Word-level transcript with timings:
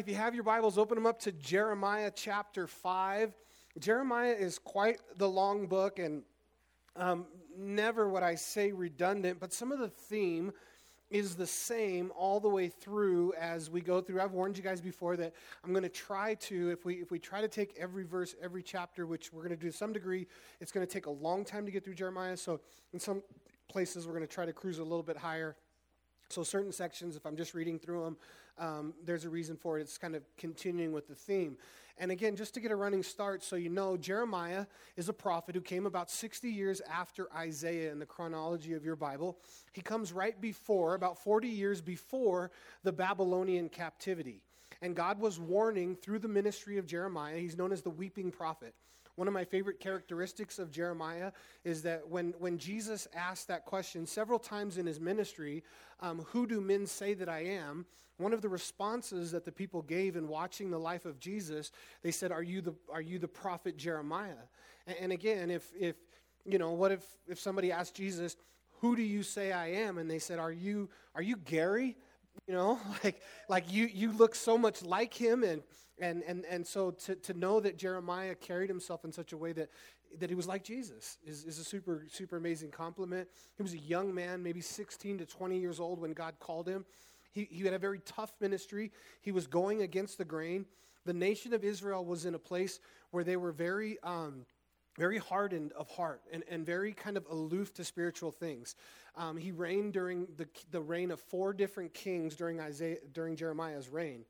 if 0.00 0.08
you 0.08 0.14
have 0.14 0.34
your 0.34 0.44
Bibles, 0.44 0.78
open 0.78 0.94
them 0.94 1.04
up 1.04 1.20
to 1.20 1.30
Jeremiah 1.30 2.10
chapter 2.14 2.66
5. 2.66 3.34
Jeremiah 3.78 4.32
is 4.32 4.58
quite 4.58 4.98
the 5.18 5.28
long 5.28 5.66
book 5.66 5.98
and 5.98 6.22
um, 6.96 7.26
never 7.54 8.08
would 8.08 8.22
I 8.22 8.36
say 8.36 8.72
redundant, 8.72 9.38
but 9.38 9.52
some 9.52 9.70
of 9.72 9.78
the 9.78 9.90
theme 9.90 10.52
is 11.10 11.34
the 11.34 11.46
same 11.46 12.12
all 12.16 12.40
the 12.40 12.48
way 12.48 12.68
through 12.68 13.34
as 13.34 13.68
we 13.68 13.82
go 13.82 14.00
through. 14.00 14.22
I've 14.22 14.32
warned 14.32 14.56
you 14.56 14.62
guys 14.62 14.80
before 14.80 15.18
that 15.18 15.34
I'm 15.62 15.72
going 15.72 15.82
to 15.82 15.90
try 15.90 16.32
to, 16.34 16.70
if 16.70 16.86
we 16.86 16.94
if 16.94 17.10
we 17.10 17.18
try 17.18 17.42
to 17.42 17.48
take 17.48 17.76
every 17.78 18.04
verse, 18.04 18.34
every 18.42 18.62
chapter, 18.62 19.04
which 19.04 19.34
we're 19.34 19.42
going 19.42 19.50
to 19.50 19.62
do 19.62 19.70
to 19.70 19.76
some 19.76 19.92
degree, 19.92 20.26
it's 20.62 20.72
going 20.72 20.86
to 20.86 20.90
take 20.90 21.06
a 21.06 21.10
long 21.10 21.44
time 21.44 21.66
to 21.66 21.70
get 21.70 21.84
through 21.84 21.94
Jeremiah. 21.96 22.38
So 22.38 22.60
in 22.94 23.00
some 23.00 23.22
places, 23.68 24.06
we're 24.06 24.14
going 24.14 24.26
to 24.26 24.34
try 24.34 24.46
to 24.46 24.52
cruise 24.54 24.78
a 24.78 24.82
little 24.82 25.02
bit 25.02 25.18
higher. 25.18 25.56
So 26.32 26.44
certain 26.44 26.72
sections, 26.72 27.16
if 27.16 27.26
I'm 27.26 27.36
just 27.36 27.54
reading 27.54 27.78
through 27.78 28.04
them, 28.04 28.16
um, 28.58 28.94
there's 29.04 29.24
a 29.24 29.28
reason 29.28 29.56
for 29.56 29.78
it. 29.78 29.82
It's 29.82 29.98
kind 29.98 30.14
of 30.14 30.22
continuing 30.36 30.92
with 30.92 31.08
the 31.08 31.14
theme. 31.14 31.56
And 31.98 32.10
again, 32.10 32.36
just 32.36 32.54
to 32.54 32.60
get 32.60 32.70
a 32.70 32.76
running 32.76 33.02
start, 33.02 33.42
so 33.42 33.56
you 33.56 33.68
know, 33.68 33.96
Jeremiah 33.96 34.66
is 34.96 35.08
a 35.08 35.12
prophet 35.12 35.54
who 35.54 35.60
came 35.60 35.86
about 35.86 36.10
60 36.10 36.48
years 36.48 36.80
after 36.90 37.28
Isaiah 37.36 37.92
in 37.92 37.98
the 37.98 38.06
chronology 38.06 38.72
of 38.72 38.84
your 38.84 38.96
Bible. 38.96 39.38
He 39.72 39.82
comes 39.82 40.12
right 40.12 40.40
before, 40.40 40.94
about 40.94 41.18
40 41.18 41.48
years 41.48 41.80
before 41.80 42.52
the 42.84 42.92
Babylonian 42.92 43.68
captivity. 43.68 44.40
And 44.80 44.96
God 44.96 45.20
was 45.20 45.38
warning 45.38 45.94
through 45.94 46.20
the 46.20 46.28
ministry 46.28 46.78
of 46.78 46.86
Jeremiah. 46.86 47.36
He's 47.36 47.58
known 47.58 47.72
as 47.72 47.82
the 47.82 47.90
weeping 47.90 48.30
prophet. 48.30 48.74
One 49.16 49.28
of 49.28 49.34
my 49.34 49.44
favorite 49.44 49.80
characteristics 49.80 50.58
of 50.58 50.70
Jeremiah 50.70 51.32
is 51.64 51.82
that 51.82 52.08
when, 52.08 52.34
when 52.38 52.58
Jesus 52.58 53.08
asked 53.14 53.48
that 53.48 53.64
question 53.64 54.06
several 54.06 54.38
times 54.38 54.78
in 54.78 54.86
his 54.86 55.00
ministry, 55.00 55.62
um, 56.00 56.20
Who 56.30 56.46
do 56.46 56.60
men 56.60 56.86
say 56.86 57.14
that 57.14 57.28
I 57.28 57.44
am? 57.44 57.86
One 58.16 58.32
of 58.32 58.42
the 58.42 58.48
responses 58.48 59.32
that 59.32 59.46
the 59.46 59.52
people 59.52 59.80
gave 59.80 60.14
in 60.14 60.28
watching 60.28 60.70
the 60.70 60.78
life 60.78 61.06
of 61.06 61.18
Jesus, 61.18 61.72
they 62.02 62.10
said, 62.10 62.32
Are 62.32 62.42
you 62.42 62.60
the, 62.60 62.74
are 62.92 63.00
you 63.00 63.18
the 63.18 63.28
prophet 63.28 63.76
Jeremiah? 63.76 64.44
And, 64.86 64.96
and 65.00 65.12
again, 65.12 65.50
if, 65.50 65.70
if, 65.78 65.96
you 66.44 66.58
know, 66.58 66.72
what 66.72 66.92
if, 66.92 67.04
if 67.26 67.38
somebody 67.38 67.72
asked 67.72 67.94
Jesus, 67.94 68.36
Who 68.80 68.94
do 68.94 69.02
you 69.02 69.22
say 69.22 69.52
I 69.52 69.68
am? 69.68 69.98
And 69.98 70.10
they 70.10 70.18
said, 70.18 70.38
Are 70.38 70.52
you, 70.52 70.88
are 71.14 71.22
you 71.22 71.36
Gary? 71.36 71.96
You 72.46 72.54
know, 72.54 72.80
like, 73.04 73.20
like 73.48 73.72
you, 73.72 73.86
you 73.86 74.12
look 74.12 74.34
so 74.34 74.58
much 74.58 74.82
like 74.82 75.14
him 75.14 75.42
and 75.44 75.62
and, 76.00 76.22
and, 76.26 76.44
and 76.46 76.66
so 76.66 76.90
to, 76.92 77.14
to 77.14 77.34
know 77.34 77.60
that 77.60 77.76
Jeremiah 77.76 78.34
carried 78.34 78.70
himself 78.70 79.04
in 79.04 79.12
such 79.12 79.32
a 79.32 79.36
way 79.36 79.52
that, 79.52 79.68
that 80.18 80.30
he 80.30 80.34
was 80.34 80.48
like 80.48 80.64
Jesus 80.64 81.18
is, 81.24 81.44
is 81.44 81.58
a 81.58 81.64
super, 81.64 82.06
super 82.10 82.36
amazing 82.36 82.70
compliment. 82.70 83.28
He 83.56 83.62
was 83.62 83.74
a 83.74 83.78
young 83.78 84.12
man, 84.14 84.42
maybe 84.42 84.60
16 84.60 85.18
to 85.18 85.26
20 85.26 85.58
years 85.58 85.78
old 85.78 86.00
when 86.00 86.12
God 86.12 86.34
called 86.40 86.66
him. 86.66 86.84
He, 87.32 87.46
he 87.50 87.64
had 87.64 87.74
a 87.74 87.78
very 87.78 88.00
tough 88.00 88.32
ministry. 88.40 88.90
He 89.20 89.30
was 89.30 89.46
going 89.46 89.82
against 89.82 90.18
the 90.18 90.24
grain. 90.24 90.66
The 91.04 91.12
nation 91.12 91.52
of 91.52 91.64
Israel 91.64 92.04
was 92.04 92.24
in 92.26 92.34
a 92.34 92.38
place 92.38 92.80
where 93.10 93.22
they 93.22 93.36
were 93.36 93.52
very, 93.52 93.98
um, 94.02 94.46
very 94.98 95.18
hardened 95.18 95.72
of 95.72 95.88
heart 95.88 96.22
and, 96.32 96.44
and 96.50 96.64
very 96.66 96.92
kind 96.92 97.16
of 97.16 97.26
aloof 97.30 97.72
to 97.74 97.84
spiritual 97.84 98.30
things. 98.30 98.74
Um, 99.16 99.36
he 99.36 99.52
reigned 99.52 99.92
during 99.92 100.26
the, 100.36 100.48
the 100.70 100.80
reign 100.80 101.10
of 101.10 101.20
four 101.20 101.52
different 101.52 101.94
kings 101.94 102.36
during, 102.36 102.60
Isaiah, 102.60 102.98
during 103.12 103.36
Jeremiah's 103.36 103.88
reign. 103.88 104.24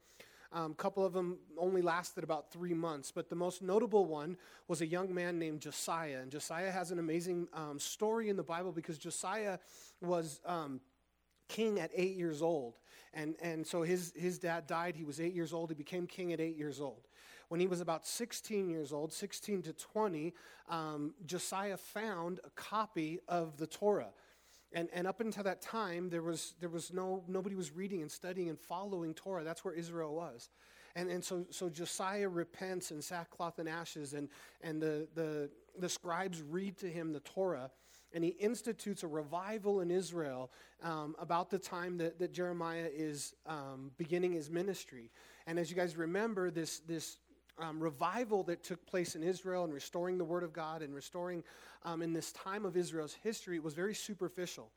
A 0.53 0.63
um, 0.63 0.75
couple 0.75 1.05
of 1.05 1.13
them 1.13 1.39
only 1.57 1.81
lasted 1.81 2.25
about 2.25 2.51
three 2.51 2.75
months, 2.75 3.13
but 3.13 3.29
the 3.29 3.37
most 3.37 3.63
notable 3.63 4.05
one 4.05 4.37
was 4.67 4.81
a 4.81 4.87
young 4.87 5.15
man 5.15 5.39
named 5.39 5.61
Josiah. 5.61 6.19
And 6.23 6.31
Josiah 6.31 6.73
has 6.73 6.91
an 6.91 6.99
amazing 6.99 7.47
um, 7.55 7.79
story 7.79 8.29
in 8.29 8.37
the 8.37 8.43
Bible 8.43 8.73
because 8.73 8.99
Josiah 8.99 9.59
was 10.01 10.41
um, 10.45 10.81
king 11.47 11.79
at 11.79 11.91
eight 11.95 12.17
years 12.17 12.43
old. 12.43 12.79
And, 13.15 13.37
and 13.41 13.65
so 13.65 13.83
his, 13.83 14.13
his 14.17 14.39
dad 14.39 14.67
died. 14.67 14.97
He 14.97 15.05
was 15.05 15.21
eight 15.21 15.35
years 15.35 15.53
old. 15.53 15.71
He 15.71 15.75
became 15.75 16.07
king 16.07 16.33
at 16.33 16.41
eight 16.41 16.57
years 16.57 16.81
old. 16.81 17.07
When 17.51 17.59
he 17.59 17.67
was 17.67 17.81
about 17.81 18.07
16 18.07 18.71
years 18.71 18.93
old, 18.93 19.13
16 19.13 19.63
to 19.63 19.73
20, 19.73 20.33
um, 20.69 21.15
Josiah 21.27 21.77
found 21.77 22.39
a 22.45 22.51
copy 22.51 23.19
of 23.27 23.57
the 23.57 23.67
Torah. 23.67 24.13
And, 24.73 24.89
and 24.93 25.05
up 25.05 25.21
until 25.21 25.43
that 25.43 25.61
time, 25.61 26.11
there 26.11 26.23
was, 26.23 26.55
there 26.61 26.69
was 26.69 26.93
no, 26.93 27.25
nobody 27.27 27.57
was 27.57 27.73
reading 27.73 28.03
and 28.03 28.11
studying 28.11 28.51
and 28.51 28.57
following 28.57 29.15
Torah. 29.15 29.43
That's 29.43 29.65
where 29.65 29.75
Israel 29.75 30.15
was. 30.15 30.49
And, 30.95 31.11
and 31.11 31.25
so, 31.25 31.45
so 31.51 31.69
Josiah 31.69 32.29
repents 32.29 32.93
in 32.93 33.03
sackcloth 33.03 33.59
and 33.59 33.69
ashes, 33.69 34.15
and, 34.15 34.29
and 34.61 34.81
the, 34.81 35.09
the, 35.17 35.51
the 35.77 35.89
scribes 35.89 36.43
read 36.43 36.79
to 36.79 36.87
him 36.87 37.13
the 37.13 37.19
Torah, 37.19 37.73
and 38.13 38.23
he 38.23 38.31
institutes 38.31 39.03
a 39.03 39.09
revival 39.09 39.81
in 39.81 39.91
Israel 39.91 40.53
um, 40.85 41.17
about 41.19 41.51
the 41.51 41.59
time 41.59 41.99
that, 41.99 42.21
that 42.21 42.33
Jeremiah 42.33 42.89
is 42.93 43.35
um, 43.45 43.91
beginning 43.99 44.35
his 44.35 44.51
ministry. 44.51 45.11
And 45.49 45.59
as 45.59 45.69
you 45.69 45.75
guys 45.75 45.97
remember, 45.97 46.53
this, 46.53 46.79
this 46.79 47.19
um, 47.61 47.81
revival 47.81 48.43
that 48.45 48.63
took 48.63 48.85
place 48.87 49.15
in 49.15 49.23
Israel 49.23 49.65
and 49.65 49.73
restoring 49.73 50.19
the 50.19 50.25
Word 50.25 50.43
of 50.43 50.53
God 50.53 50.83
and 50.83 50.95
restoring 50.95 51.45
um, 51.85 52.03
in 52.03 52.13
this 52.13 52.33
time 52.33 52.65
of 52.65 52.77
Israel's 52.77 53.15
history 53.23 53.59
was 53.59 53.75
very 53.75 53.95
superficial. 53.95 54.71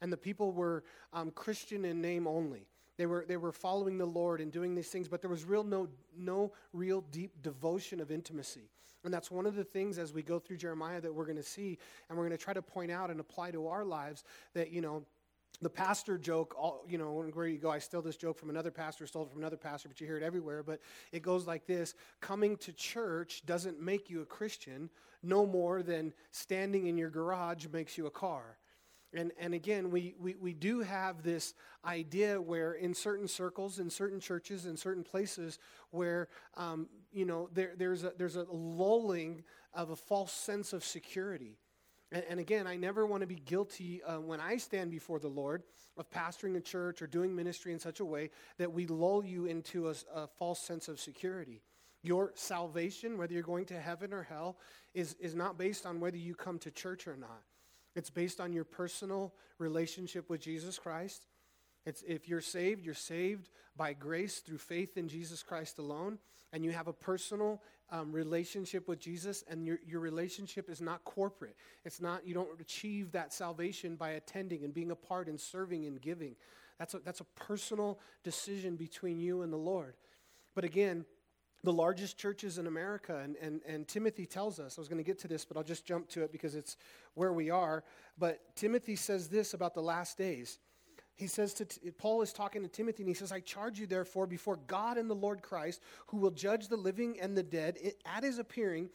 And 0.00 0.12
the 0.12 0.16
people 0.16 0.52
were 0.52 0.84
um, 1.12 1.30
Christian 1.32 1.84
in 1.84 2.00
name 2.00 2.26
only. 2.26 2.66
They 2.96 3.06
were, 3.06 3.24
they 3.26 3.36
were 3.36 3.52
following 3.52 3.96
the 3.96 4.06
Lord 4.06 4.40
and 4.40 4.50
doing 4.50 4.74
these 4.74 4.88
things, 4.88 5.08
but 5.08 5.20
there 5.20 5.30
was 5.30 5.44
real 5.44 5.62
no, 5.62 5.88
no 6.16 6.52
real 6.72 7.02
deep 7.12 7.42
devotion 7.42 8.00
of 8.00 8.10
intimacy. 8.10 8.68
And 9.04 9.14
that's 9.14 9.30
one 9.30 9.46
of 9.46 9.54
the 9.54 9.64
things 9.64 9.98
as 9.98 10.12
we 10.12 10.22
go 10.22 10.40
through 10.40 10.56
Jeremiah 10.56 11.00
that 11.00 11.14
we're 11.14 11.24
going 11.24 11.36
to 11.36 11.42
see, 11.42 11.78
and 12.08 12.18
we're 12.18 12.26
going 12.26 12.36
to 12.36 12.42
try 12.42 12.54
to 12.54 12.62
point 12.62 12.90
out 12.90 13.10
and 13.10 13.20
apply 13.20 13.52
to 13.52 13.68
our 13.68 13.84
lives 13.84 14.24
that, 14.54 14.72
you 14.72 14.80
know, 14.80 15.04
the 15.60 15.70
pastor 15.70 16.18
joke, 16.18 16.54
all, 16.56 16.84
you 16.88 16.98
know, 16.98 17.10
where 17.32 17.48
you 17.48 17.58
go, 17.58 17.70
I 17.70 17.80
steal 17.80 18.02
this 18.02 18.16
joke 18.16 18.38
from 18.38 18.50
another 18.50 18.70
pastor, 18.70 19.06
stole 19.06 19.24
it 19.24 19.30
from 19.30 19.40
another 19.40 19.56
pastor, 19.56 19.88
but 19.88 20.00
you 20.00 20.06
hear 20.06 20.16
it 20.16 20.22
everywhere. 20.22 20.62
But 20.62 20.80
it 21.10 21.22
goes 21.22 21.46
like 21.46 21.66
this 21.66 21.94
Coming 22.20 22.56
to 22.58 22.72
church 22.72 23.44
doesn't 23.44 23.80
make 23.80 24.08
you 24.08 24.22
a 24.22 24.26
Christian, 24.26 24.88
no 25.22 25.46
more 25.46 25.82
than 25.82 26.12
standing 26.30 26.86
in 26.86 26.96
your 26.96 27.10
garage 27.10 27.66
makes 27.72 27.98
you 27.98 28.06
a 28.06 28.10
car. 28.10 28.58
And, 29.14 29.32
and 29.40 29.54
again, 29.54 29.90
we, 29.90 30.14
we, 30.20 30.34
we 30.34 30.52
do 30.52 30.80
have 30.80 31.22
this 31.22 31.54
idea 31.84 32.40
where 32.40 32.74
in 32.74 32.92
certain 32.92 33.26
circles, 33.26 33.78
in 33.78 33.88
certain 33.88 34.20
churches, 34.20 34.66
in 34.66 34.76
certain 34.76 35.02
places, 35.02 35.58
where, 35.90 36.28
um, 36.58 36.88
you 37.10 37.24
know, 37.24 37.48
there, 37.54 37.72
there's, 37.76 38.04
a, 38.04 38.12
there's 38.18 38.36
a 38.36 38.44
lulling 38.50 39.44
of 39.72 39.90
a 39.90 39.96
false 39.96 40.32
sense 40.32 40.74
of 40.74 40.84
security. 40.84 41.56
And, 42.12 42.24
and 42.28 42.40
again, 42.40 42.66
I 42.66 42.76
never 42.76 43.06
want 43.06 43.22
to 43.22 43.26
be 43.26 43.36
guilty 43.36 44.02
uh, 44.02 44.20
when 44.20 44.40
I 44.40 44.56
stand 44.56 44.90
before 44.90 45.18
the 45.18 45.28
Lord 45.28 45.62
of 45.96 46.10
pastoring 46.10 46.56
a 46.56 46.60
church 46.60 47.02
or 47.02 47.06
doing 47.06 47.34
ministry 47.34 47.72
in 47.72 47.78
such 47.78 48.00
a 48.00 48.04
way 48.04 48.30
that 48.58 48.72
we 48.72 48.86
lull 48.86 49.24
you 49.24 49.46
into 49.46 49.88
a, 49.88 49.94
a 50.14 50.26
false 50.26 50.60
sense 50.60 50.88
of 50.88 51.00
security. 51.00 51.62
Your 52.02 52.32
salvation, 52.34 53.18
whether 53.18 53.32
you're 53.32 53.42
going 53.42 53.66
to 53.66 53.80
heaven 53.80 54.12
or 54.12 54.22
hell, 54.22 54.56
is, 54.94 55.16
is 55.20 55.34
not 55.34 55.58
based 55.58 55.84
on 55.84 56.00
whether 56.00 56.16
you 56.16 56.34
come 56.34 56.58
to 56.60 56.70
church 56.70 57.06
or 57.06 57.16
not. 57.16 57.42
It's 57.96 58.10
based 58.10 58.40
on 58.40 58.52
your 58.52 58.64
personal 58.64 59.34
relationship 59.58 60.30
with 60.30 60.40
Jesus 60.40 60.78
Christ. 60.78 61.26
It's, 61.86 62.02
if 62.06 62.28
you're 62.28 62.40
saved, 62.40 62.84
you're 62.84 62.94
saved 62.94 63.48
by 63.76 63.92
grace 63.92 64.40
through 64.40 64.58
faith 64.58 64.96
in 64.96 65.08
Jesus 65.08 65.42
Christ 65.42 65.78
alone, 65.78 66.18
and 66.52 66.64
you 66.64 66.72
have 66.72 66.88
a 66.88 66.92
personal 66.92 67.62
um, 67.90 68.12
relationship 68.12 68.88
with 68.88 68.98
Jesus, 68.98 69.44
and 69.48 69.66
your, 69.66 69.78
your 69.86 70.00
relationship 70.00 70.68
is 70.68 70.80
not 70.80 71.04
corporate. 71.04 71.56
It's 71.84 72.00
not, 72.00 72.26
you 72.26 72.34
don't 72.34 72.60
achieve 72.60 73.12
that 73.12 73.32
salvation 73.32 73.96
by 73.96 74.10
attending 74.10 74.64
and 74.64 74.74
being 74.74 74.90
a 74.90 74.96
part 74.96 75.28
and 75.28 75.40
serving 75.40 75.86
and 75.86 76.00
giving. 76.00 76.36
That's 76.78 76.94
a, 76.94 76.98
that's 76.98 77.20
a 77.20 77.24
personal 77.24 77.98
decision 78.22 78.76
between 78.76 79.18
you 79.18 79.42
and 79.42 79.52
the 79.52 79.56
Lord. 79.58 79.94
But 80.54 80.64
again, 80.64 81.04
the 81.64 81.72
largest 81.72 82.18
churches 82.18 82.58
in 82.58 82.66
America, 82.66 83.20
and, 83.22 83.36
and, 83.36 83.60
and 83.66 83.88
Timothy 83.88 84.26
tells 84.26 84.60
us, 84.60 84.78
I 84.78 84.80
was 84.80 84.88
going 84.88 85.02
to 85.02 85.04
get 85.04 85.18
to 85.20 85.28
this, 85.28 85.44
but 85.44 85.56
I'll 85.56 85.64
just 85.64 85.84
jump 85.84 86.08
to 86.10 86.22
it 86.22 86.30
because 86.30 86.54
it's 86.54 86.76
where 87.14 87.32
we 87.32 87.50
are. 87.50 87.82
But 88.16 88.40
Timothy 88.54 88.94
says 88.96 89.28
this 89.28 89.54
about 89.54 89.74
the 89.74 89.82
last 89.82 90.16
days 90.16 90.58
he 91.18 91.26
says 91.26 91.52
to 91.54 91.66
Paul 91.98 92.22
is 92.22 92.32
talking 92.32 92.62
to 92.62 92.68
Timothy 92.68 93.02
and 93.02 93.08
he 93.08 93.14
says, 93.14 93.32
I 93.32 93.40
charge 93.40 93.78
you 93.78 93.86
therefore 93.86 94.26
before 94.26 94.56
God 94.68 94.96
and 94.96 95.10
the 95.10 95.14
Lord 95.14 95.42
Christ, 95.42 95.82
who 96.06 96.16
will 96.16 96.30
judge 96.30 96.68
the 96.68 96.76
living 96.76 97.18
and 97.20 97.36
the 97.36 97.42
dead 97.42 97.76
at 98.06 98.22
his 98.22 98.38
appearing 98.38 98.88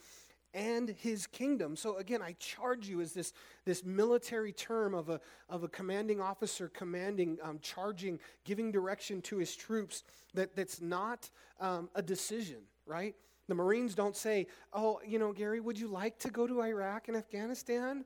and 0.54 0.90
his 0.90 1.28
kingdom. 1.28 1.76
So 1.76 1.98
again, 1.98 2.22
I 2.22 2.36
charge 2.40 2.88
you 2.88 3.02
as 3.02 3.12
this, 3.12 3.34
this 3.66 3.84
military 3.84 4.54
term 4.54 4.94
of 4.94 5.10
a, 5.10 5.20
of 5.50 5.64
a 5.64 5.68
commanding 5.68 6.22
officer 6.22 6.70
commanding, 6.70 7.40
um, 7.44 7.60
charging, 7.62 8.20
giving 8.46 8.72
direction 8.72 9.22
to 9.24 9.38
his 9.38 9.54
troops 9.54 10.04
that, 10.34 10.56
that's 10.56 10.80
not 10.80 11.30
um, 11.60 11.90
a 11.94 12.02
decision, 12.02 12.62
right? 12.86 13.16
The 13.50 13.56
Marines 13.56 13.96
don't 13.96 14.16
say, 14.16 14.48
oh, 14.72 15.02
you 15.06 15.20
know, 15.20 15.34
Gary, 15.34 15.60
would 15.60 15.78
you 15.78 15.88
like 15.90 16.20
to 16.20 16.30
go 16.30 16.48
to 16.48 16.62
Iraq 16.62 17.10
and 17.10 17.18
Afghanistan? 17.18 18.06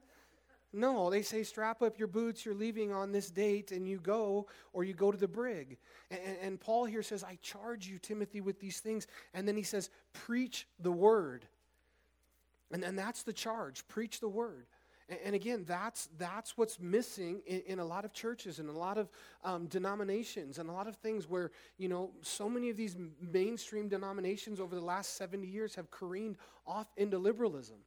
No, 0.74 1.10
they 1.10 1.22
say 1.22 1.44
strap 1.44 1.82
up 1.82 1.98
your 1.98 2.10
boots, 2.10 2.46
you're 2.46 2.54
leaving 2.54 2.92
on 2.92 3.12
this 3.12 3.32
date, 3.32 3.72
and 3.72 3.88
you 3.88 4.00
go, 4.00 4.48
or 4.74 4.84
you 4.84 4.94
go 4.94 5.12
to 5.12 5.18
the 5.18 5.28
brig. 5.28 5.78
And, 6.12 6.38
and, 6.42 6.60
Paul 6.60 6.86
here 6.86 7.04
says, 7.04 7.24
I 7.24 7.38
charge 7.42 7.88
you, 7.88 7.98
Timothy, 8.00 8.42
with 8.42 8.60
these 8.60 8.80
things. 8.80 9.08
And 9.34 9.48
then 9.48 9.56
he 9.56 9.64
says, 9.64 9.90
preach 10.14 10.68
the 10.80 10.92
word. 10.92 11.46
And, 12.72 12.84
and 12.84 13.00
that's 13.00 13.24
the 13.24 13.34
charge 13.34 13.88
preach 13.88 14.20
the 14.20 14.28
word. 14.28 14.66
And, 15.24 15.34
again, 15.34 15.64
that's, 15.66 16.10
that's 16.18 16.58
what's 16.58 16.82
missing 16.82 17.42
in, 17.48 17.62
in, 17.66 17.80
a 17.80 17.86
lot 17.86 18.04
of 18.04 18.12
churches 18.12 18.60
and 18.60 18.68
a 18.68 18.74
lot 18.74 18.98
of 18.98 19.10
um, 19.42 19.68
denominations 19.68 20.58
and 20.58 20.70
a 20.70 20.74
lot 20.74 20.86
of 20.86 20.98
things 20.98 21.30
where, 21.30 21.52
you 21.78 21.88
know, 21.88 22.12
so 22.22 22.50
many 22.50 22.70
of 22.70 22.76
these 22.76 22.98
mainstream 23.22 23.88
denominations 23.88 24.60
over 24.60 24.76
the 24.76 24.84
last 24.84 25.16
70 25.16 25.48
years 25.48 25.76
have 25.76 25.90
careened 25.92 26.36
off 26.66 26.88
into 26.98 27.18
liberalism. 27.18 27.78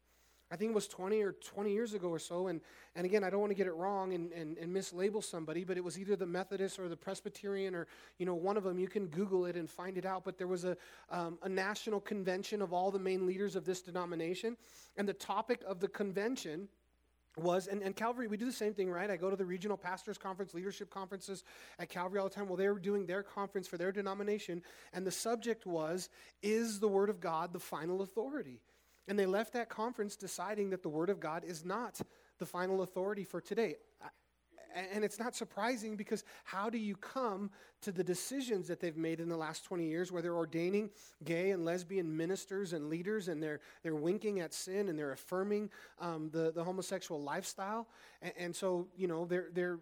I 0.53 0.57
think 0.57 0.73
it 0.73 0.75
was 0.75 0.89
20 0.89 1.23
or 1.23 1.33
20 1.33 1.73
years 1.73 1.95
ago 1.95 2.09
or 2.09 2.19
so. 2.19 2.49
And, 2.49 2.61
and 2.97 3.07
again, 3.07 3.23
I 3.23 3.31
don't 3.31 3.41
want 3.41 3.51
to 3.53 3.57
get 3.57 3.69
it 3.69 3.75
wrong 3.75 4.15
and, 4.15 4.33
and, 4.33 4.59
and 4.59 4.75
mislabel 4.75 5.23
somebody, 5.23 5.63
but 5.63 5.77
it 5.77 5.85
was 5.85 5.99
either 5.99 6.17
the 6.17 6.27
Methodist 6.27 6.79
or 6.81 6.89
the 6.89 6.97
Presbyterian 6.97 7.75
or, 7.75 7.87
you 8.19 8.27
know, 8.27 8.35
one 8.35 8.57
of 8.57 8.65
them. 8.65 8.79
You 8.79 8.89
can 8.89 9.07
Google 9.07 9.47
it 9.47 9.55
and 9.55 9.71
find 9.71 9.97
it 9.97 10.05
out. 10.05 10.25
But 10.25 10.39
there 10.39 10.49
was 10.49 10.65
a, 10.65 10.77
um, 11.11 11.39
a 11.43 11.49
national 11.49 12.01
convention 12.01 12.63
of 12.63 12.73
all 12.73 12.91
the 12.91 12.99
main 12.99 13.27
leaders 13.27 13.55
of 13.55 13.65
this 13.65 13.81
denomination. 13.81 14.57
And 14.97 15.09
the 15.09 15.13
topic 15.15 15.63
of 15.67 15.79
the 15.79 15.89
convention 15.89 16.69
was, 17.37 17.69
and, 17.69 17.81
and 17.83 17.95
Calvary, 17.95 18.27
we 18.27 18.37
do 18.37 18.45
the 18.45 18.53
same 18.53 18.75
thing, 18.75 18.91
right? 18.91 19.09
I 19.09 19.17
go 19.17 19.31
to 19.31 19.37
the 19.37 19.45
regional 19.45 19.77
pastors 19.77 20.19
conference, 20.19 20.53
leadership 20.53 20.91
conferences 20.91 21.45
at 21.79 21.89
Calvary 21.89 22.19
all 22.19 22.29
the 22.29 22.35
time. 22.35 22.49
Well, 22.49 22.57
they 22.57 22.69
were 22.69 22.79
doing 22.79 23.07
their 23.07 23.23
conference 23.23 23.69
for 23.69 23.77
their 23.77 23.93
denomination, 23.93 24.63
and 24.93 25.07
the 25.07 25.13
subject 25.13 25.65
was, 25.65 26.09
Is 26.43 26.81
the 26.81 26.89
Word 26.89 27.09
of 27.09 27.21
God 27.21 27.53
the 27.53 27.61
final 27.61 28.03
authority? 28.03 28.61
And 29.09 29.19
they 29.19 29.27
left 29.27 29.53
that 29.55 29.69
conference 29.69 30.17
deciding 30.17 30.71
that 30.71 30.83
the 30.83 30.89
Word 30.89 31.11
of 31.11 31.21
God 31.21 31.45
is 31.45 31.65
not 31.65 32.01
the 32.39 32.47
final 32.47 32.83
authority 32.83 33.25
for 33.25 33.41
today. 33.41 33.77
And 34.93 35.05
it's 35.05 35.19
not 35.19 35.35
surprising 35.35 35.97
because 35.97 36.25
how 36.45 36.71
do 36.71 36.79
you 36.79 36.95
come 36.95 37.51
to 37.83 37.91
the 37.91 38.05
decisions 38.05 38.69
that 38.69 38.79
they've 38.79 38.97
made 38.97 39.21
in 39.21 39.29
the 39.29 39.37
last 39.37 39.65
20 39.65 39.85
years 39.85 40.13
where 40.13 40.23
they're 40.23 40.37
ordaining 40.37 40.91
gay 41.25 41.51
and 41.51 41.65
lesbian 41.65 42.17
ministers 42.17 42.73
and 42.73 42.89
leaders 42.89 43.29
and 43.29 43.43
they're, 43.43 43.61
they're 43.83 43.97
winking 43.97 44.41
at 44.41 44.55
sin 44.55 44.89
and 44.89 44.99
they're 44.99 45.13
affirming 45.13 45.71
um, 45.99 46.31
the, 46.33 46.53
the 46.53 46.63
homosexual 46.63 47.21
lifestyle? 47.21 47.89
And, 48.23 48.33
and, 48.39 48.57
so, 48.57 48.87
you 48.97 49.09
know, 49.09 49.25
they're, 49.25 49.49
they're, 49.53 49.81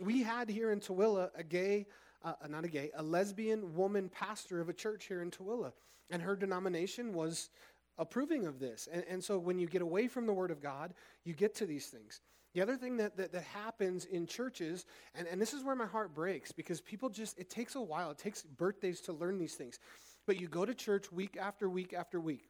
we 0.00 0.22
had 0.22 0.48
here 0.48 0.72
in 0.72 0.80
Tooele 0.80 1.30
a 1.36 1.44
gay, 1.44 1.86
uh, 2.24 2.32
not 2.48 2.64
a 2.64 2.68
gay, 2.68 2.90
a 2.96 3.02
lesbian 3.02 3.74
woman 3.76 4.08
pastor 4.08 4.60
of 4.60 4.68
a 4.68 4.74
church 4.74 5.04
here 5.06 5.22
in 5.22 5.30
Tooele. 5.30 5.72
And 6.10 6.20
her 6.20 6.34
denomination 6.34 7.14
was 7.14 7.50
approving 8.00 8.46
of 8.46 8.58
this. 8.58 8.88
And, 8.90 9.04
and 9.08 9.22
so 9.22 9.38
when 9.38 9.58
you 9.58 9.68
get 9.68 9.82
away 9.82 10.08
from 10.08 10.26
the 10.26 10.32
Word 10.32 10.50
of 10.50 10.60
God, 10.60 10.94
you 11.24 11.34
get 11.34 11.54
to 11.56 11.66
these 11.66 11.86
things. 11.86 12.20
The 12.54 12.62
other 12.62 12.76
thing 12.76 12.96
that, 12.96 13.16
that, 13.16 13.32
that 13.32 13.44
happens 13.44 14.06
in 14.06 14.26
churches, 14.26 14.86
and, 15.14 15.28
and 15.28 15.40
this 15.40 15.54
is 15.54 15.62
where 15.62 15.76
my 15.76 15.86
heart 15.86 16.14
breaks 16.14 16.50
because 16.50 16.80
people 16.80 17.08
just, 17.08 17.38
it 17.38 17.48
takes 17.48 17.76
a 17.76 17.80
while, 17.80 18.10
it 18.10 18.18
takes 18.18 18.42
birthdays 18.42 19.00
to 19.02 19.12
learn 19.12 19.38
these 19.38 19.54
things. 19.54 19.78
But 20.26 20.40
you 20.40 20.48
go 20.48 20.64
to 20.64 20.74
church 20.74 21.12
week 21.12 21.36
after 21.40 21.68
week 21.68 21.94
after 21.94 22.18
week. 22.18 22.48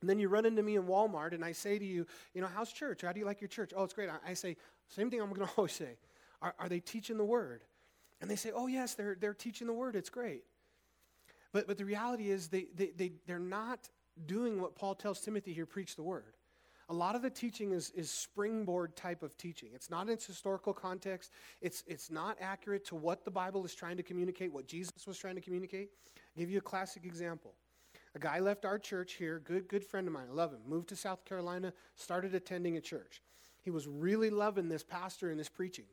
And 0.00 0.10
then 0.10 0.18
you 0.18 0.28
run 0.28 0.44
into 0.44 0.62
me 0.62 0.76
in 0.76 0.84
Walmart 0.84 1.34
and 1.34 1.44
I 1.44 1.52
say 1.52 1.78
to 1.78 1.84
you, 1.84 2.06
you 2.34 2.40
know, 2.40 2.48
how's 2.52 2.72
church? 2.72 3.02
How 3.02 3.12
do 3.12 3.20
you 3.20 3.26
like 3.26 3.40
your 3.40 3.48
church? 3.48 3.72
Oh, 3.76 3.84
it's 3.84 3.94
great. 3.94 4.08
I, 4.08 4.30
I 4.30 4.34
say, 4.34 4.56
same 4.88 5.10
thing 5.10 5.20
I'm 5.20 5.32
going 5.32 5.46
to 5.46 5.52
always 5.56 5.72
say. 5.72 5.98
Are, 6.42 6.54
are 6.58 6.68
they 6.68 6.80
teaching 6.80 7.16
the 7.16 7.24
word? 7.24 7.62
And 8.20 8.30
they 8.30 8.36
say, 8.36 8.50
oh, 8.52 8.66
yes, 8.66 8.94
they're, 8.94 9.16
they're 9.20 9.34
teaching 9.34 9.66
the 9.66 9.72
word. 9.72 9.94
It's 9.94 10.10
great. 10.10 10.42
But, 11.52 11.66
but 11.66 11.78
the 11.78 11.84
reality 11.84 12.30
is 12.30 12.48
they, 12.48 12.66
they, 12.74 12.90
they, 12.96 13.12
they're 13.26 13.38
not 13.38 13.88
doing 14.26 14.60
what 14.60 14.74
Paul 14.74 14.94
tells 14.94 15.20
Timothy 15.20 15.52
here 15.52 15.66
preach 15.66 15.96
the 15.96 16.02
word. 16.02 16.34
A 16.90 16.94
lot 16.94 17.14
of 17.14 17.20
the 17.20 17.28
teaching 17.28 17.72
is, 17.72 17.90
is 17.90 18.10
springboard 18.10 18.96
type 18.96 19.22
of 19.22 19.36
teaching. 19.36 19.68
It's 19.74 19.90
not 19.90 20.06
in 20.06 20.14
its 20.14 20.26
historical 20.26 20.72
context. 20.72 21.30
It's, 21.60 21.84
it's 21.86 22.10
not 22.10 22.38
accurate 22.40 22.86
to 22.86 22.94
what 22.94 23.24
the 23.26 23.30
Bible 23.30 23.64
is 23.66 23.74
trying 23.74 23.98
to 23.98 24.02
communicate, 24.02 24.52
what 24.52 24.66
Jesus 24.66 25.06
was 25.06 25.18
trying 25.18 25.34
to 25.34 25.42
communicate. 25.42 25.90
I'll 26.16 26.40
give 26.40 26.50
you 26.50 26.58
a 26.58 26.62
classic 26.62 27.04
example. 27.04 27.52
A 28.14 28.18
guy 28.18 28.38
left 28.38 28.64
our 28.64 28.78
church 28.78 29.14
here, 29.14 29.38
good, 29.44 29.68
good 29.68 29.84
friend 29.84 30.06
of 30.06 30.14
mine. 30.14 30.28
I 30.30 30.34
love 30.34 30.50
him. 30.52 30.60
Moved 30.66 30.88
to 30.88 30.96
South 30.96 31.26
Carolina, 31.26 31.74
started 31.94 32.34
attending 32.34 32.78
a 32.78 32.80
church. 32.80 33.22
He 33.60 33.70
was 33.70 33.86
really 33.86 34.30
loving 34.30 34.68
this 34.70 34.82
pastor 34.82 35.30
and 35.30 35.38
this 35.38 35.50
preaching. 35.50 35.84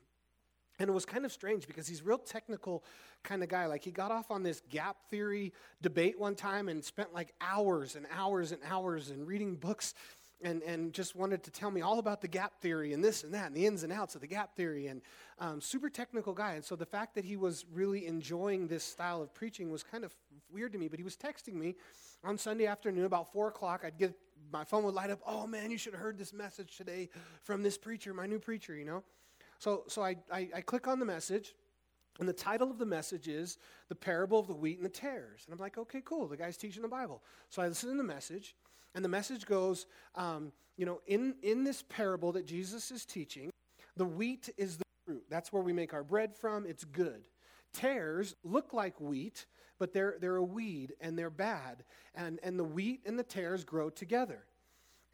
And 0.80 0.90
it 0.90 0.94
was 0.94 1.06
kind 1.06 1.26
of 1.26 1.32
strange 1.32 1.68
because 1.68 1.88
he's 1.88 2.02
a 2.02 2.04
real 2.04 2.18
technical 2.18 2.84
kind 3.24 3.44
of 3.44 3.50
guy. 3.50 3.66
Like 3.66 3.84
he 3.84 3.92
got 3.92 4.12
off 4.12 4.32
on 4.32 4.44
this 4.44 4.62
gap 4.70 4.98
theory 5.10 5.54
debate 5.82 6.20
one 6.20 6.36
time 6.36 6.70
and 6.70 6.84
spent 6.84 7.14
like 7.14 7.34
hours 7.40 7.96
and 7.96 8.06
hours 8.16 8.52
and 8.52 8.62
hours 8.70 9.10
and 9.10 9.26
reading 9.28 9.56
books 9.56 9.94
and, 10.42 10.62
and 10.64 10.94
just 10.94 11.16
wanted 11.16 11.44
to 11.44 11.52
tell 11.52 11.72
me 11.72 11.82
all 11.82 12.00
about 12.00 12.22
the 12.22 12.28
gap 12.28 12.60
theory 12.62 12.94
and 12.94 13.04
this 13.04 13.24
and 13.24 13.34
that 13.34 13.48
and 13.48 13.56
the 13.56 13.66
ins 13.66 13.84
and 13.84 13.92
outs 13.92 14.16
of 14.16 14.22
the 14.22 14.28
gap 14.28 14.56
theory 14.56 14.88
and 14.88 15.02
um, 15.40 15.62
super 15.62 15.90
technical 15.90 16.34
guy. 16.34 16.54
And 16.54 16.64
so 16.64 16.76
the 16.76 16.86
fact 16.86 17.16
that 17.16 17.26
he 17.26 17.38
was 17.38 17.66
really 17.74 18.06
enjoying 18.06 18.68
this 18.68 18.84
style 18.84 19.22
of 19.22 19.34
preaching 19.34 19.72
was 19.72 19.84
kind 19.84 20.04
of 20.04 20.14
weird 20.52 20.74
to 20.74 20.78
me. 20.78 20.88
But 20.88 21.00
he 21.00 21.04
was 21.04 21.16
texting 21.16 21.54
me 21.54 21.76
on 22.24 22.38
Sunday 22.38 22.68
afternoon 22.68 23.06
about 23.06 23.32
four 23.32 23.48
o'clock. 23.48 23.84
I'd 23.86 23.98
get 23.98 24.14
my 24.52 24.64
phone 24.64 24.84
would 24.84 24.94
light 24.94 25.10
up. 25.10 25.20
Oh 25.26 25.48
man, 25.48 25.72
you 25.72 25.78
should 25.78 25.94
have 25.94 26.02
heard 26.02 26.18
this 26.18 26.34
message 26.34 26.78
today 26.78 27.10
from 27.42 27.64
this 27.64 27.78
preacher, 27.78 28.14
my 28.14 28.28
new 28.28 28.40
preacher. 28.40 28.76
You 28.76 28.86
know. 28.86 29.04
So, 29.60 29.84
so 29.88 30.04
I, 30.04 30.18
I, 30.32 30.50
I 30.56 30.62
click 30.62 30.88
on 30.88 31.00
the 31.00 31.06
message, 31.06 31.56
and 32.20 32.28
the 32.28 32.34
title 32.34 32.70
of 32.70 32.78
the 32.78 32.86
message 32.86 33.28
is 33.28 33.58
The 33.90 33.96
Parable 33.96 34.40
of 34.40 34.48
the 34.48 34.56
Wheat 34.56 34.78
and 34.78 34.86
the 34.86 34.90
Tares. 34.90 35.44
And 35.46 35.54
I'm 35.54 35.60
like, 35.60 35.78
okay, 35.78 36.02
cool. 36.04 36.28
The 36.28 36.38
guy's 36.38 36.58
teaching 36.58 36.82
the 36.82 36.88
Bible. 36.88 37.24
So 37.50 37.62
I 37.62 37.68
listen 37.68 37.90
to 37.90 37.98
the 37.98 38.04
message, 38.04 38.56
and 38.94 39.04
the 39.04 39.10
message 39.10 39.46
goes, 39.46 39.88
um, 40.16 40.52
you 40.78 40.86
know, 40.86 41.02
in, 41.08 41.36
in 41.42 41.64
this 41.64 41.84
parable 41.84 42.32
that 42.34 42.46
Jesus 42.46 42.92
is 42.92 43.06
teaching, 43.06 43.50
the 43.98 44.06
wheat 44.06 44.50
is 44.58 44.78
the 44.78 44.84
fruit. 45.06 45.24
That's 45.30 45.52
where 45.54 45.64
we 45.64 45.74
make 45.74 45.94
our 45.94 46.04
bread 46.04 46.36
from. 46.36 46.66
It's 46.66 46.84
good. 46.84 47.28
Tares 47.74 48.36
look 48.44 48.74
like 48.74 49.00
wheat, 49.00 49.46
but 49.80 49.94
they're, 49.94 50.16
they're 50.20 50.38
a 50.38 50.44
weed 50.44 50.94
and 51.02 51.18
they're 51.18 51.30
bad. 51.30 51.84
And, 52.14 52.40
and 52.44 52.58
the 52.58 52.64
wheat 52.64 53.02
and 53.06 53.20
the 53.20 53.24
tares 53.24 53.64
grow 53.64 53.90
together. 53.90 54.44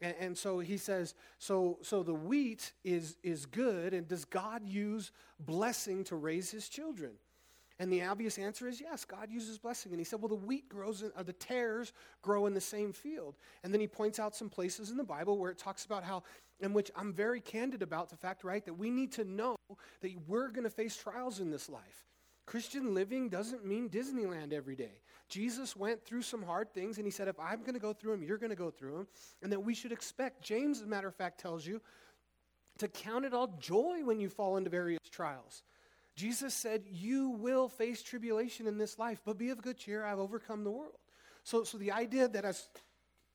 And, 0.02 0.14
and, 0.18 0.38
so 0.38 0.58
he 0.58 0.76
says, 0.76 1.14
so, 1.38 1.78
so 1.80 2.02
the 2.02 2.12
wheat 2.12 2.72
is, 2.84 3.16
is 3.22 3.46
good, 3.46 3.94
and 3.94 4.06
does 4.08 4.24
God 4.24 4.66
use 4.66 5.12
blessing 5.38 6.02
to 6.04 6.16
raise 6.16 6.50
his 6.50 6.68
children? 6.68 7.12
And 7.78 7.92
the 7.92 8.02
obvious 8.02 8.38
answer 8.38 8.68
is 8.68 8.80
yes, 8.80 9.04
God 9.04 9.30
uses 9.30 9.58
blessing. 9.58 9.92
And 9.92 10.00
he 10.00 10.04
said, 10.04 10.20
well, 10.20 10.28
the 10.28 10.34
wheat 10.34 10.68
grows, 10.68 11.02
in, 11.02 11.10
or 11.16 11.22
the 11.22 11.32
tares 11.32 11.92
grow 12.20 12.46
in 12.46 12.54
the 12.54 12.60
same 12.60 12.92
field. 12.92 13.36
And 13.64 13.72
then 13.72 13.80
he 13.80 13.86
points 13.86 14.18
out 14.18 14.36
some 14.36 14.48
places 14.48 14.90
in 14.90 14.96
the 14.96 15.04
Bible 15.04 15.38
where 15.38 15.50
it 15.50 15.58
talks 15.58 15.84
about 15.84 16.04
how, 16.04 16.22
in 16.60 16.72
which 16.74 16.90
I'm 16.94 17.12
very 17.12 17.40
candid 17.40 17.82
about 17.82 18.10
the 18.10 18.16
fact, 18.16 18.44
right, 18.44 18.64
that 18.64 18.74
we 18.74 18.90
need 18.90 19.12
to 19.12 19.24
know 19.24 19.56
that 20.00 20.12
we're 20.28 20.48
going 20.48 20.64
to 20.64 20.70
face 20.70 20.96
trials 20.96 21.40
in 21.40 21.50
this 21.50 21.68
life. 21.68 22.06
Christian 22.46 22.94
living 22.94 23.28
doesn't 23.28 23.64
mean 23.64 23.88
Disneyland 23.88 24.52
every 24.52 24.76
day. 24.76 25.00
Jesus 25.32 25.74
went 25.74 26.04
through 26.04 26.20
some 26.20 26.42
hard 26.42 26.74
things, 26.74 26.98
and 26.98 27.06
he 27.06 27.10
said, 27.10 27.26
If 27.26 27.40
I'm 27.40 27.60
going 27.60 27.72
to 27.72 27.80
go 27.80 27.94
through 27.94 28.10
them, 28.10 28.22
you're 28.22 28.36
going 28.36 28.50
to 28.50 28.56
go 28.56 28.70
through 28.70 28.92
them. 28.92 29.06
And 29.42 29.50
that 29.50 29.60
we 29.60 29.74
should 29.74 29.90
expect, 29.90 30.42
James, 30.42 30.80
as 30.80 30.84
a 30.84 30.86
matter 30.86 31.08
of 31.08 31.14
fact, 31.14 31.40
tells 31.40 31.66
you 31.66 31.80
to 32.76 32.86
count 32.86 33.24
it 33.24 33.32
all 33.32 33.46
joy 33.58 34.04
when 34.04 34.20
you 34.20 34.28
fall 34.28 34.58
into 34.58 34.68
various 34.68 35.00
trials. 35.10 35.62
Jesus 36.16 36.52
said, 36.52 36.82
You 36.86 37.30
will 37.30 37.68
face 37.68 38.02
tribulation 38.02 38.66
in 38.66 38.76
this 38.76 38.98
life, 38.98 39.22
but 39.24 39.38
be 39.38 39.48
of 39.48 39.62
good 39.62 39.78
cheer, 39.78 40.04
I've 40.04 40.18
overcome 40.18 40.64
the 40.64 40.70
world. 40.70 40.98
So, 41.44 41.64
so 41.64 41.78
the 41.78 41.92
idea 41.92 42.28
that 42.28 42.44
as 42.44 42.68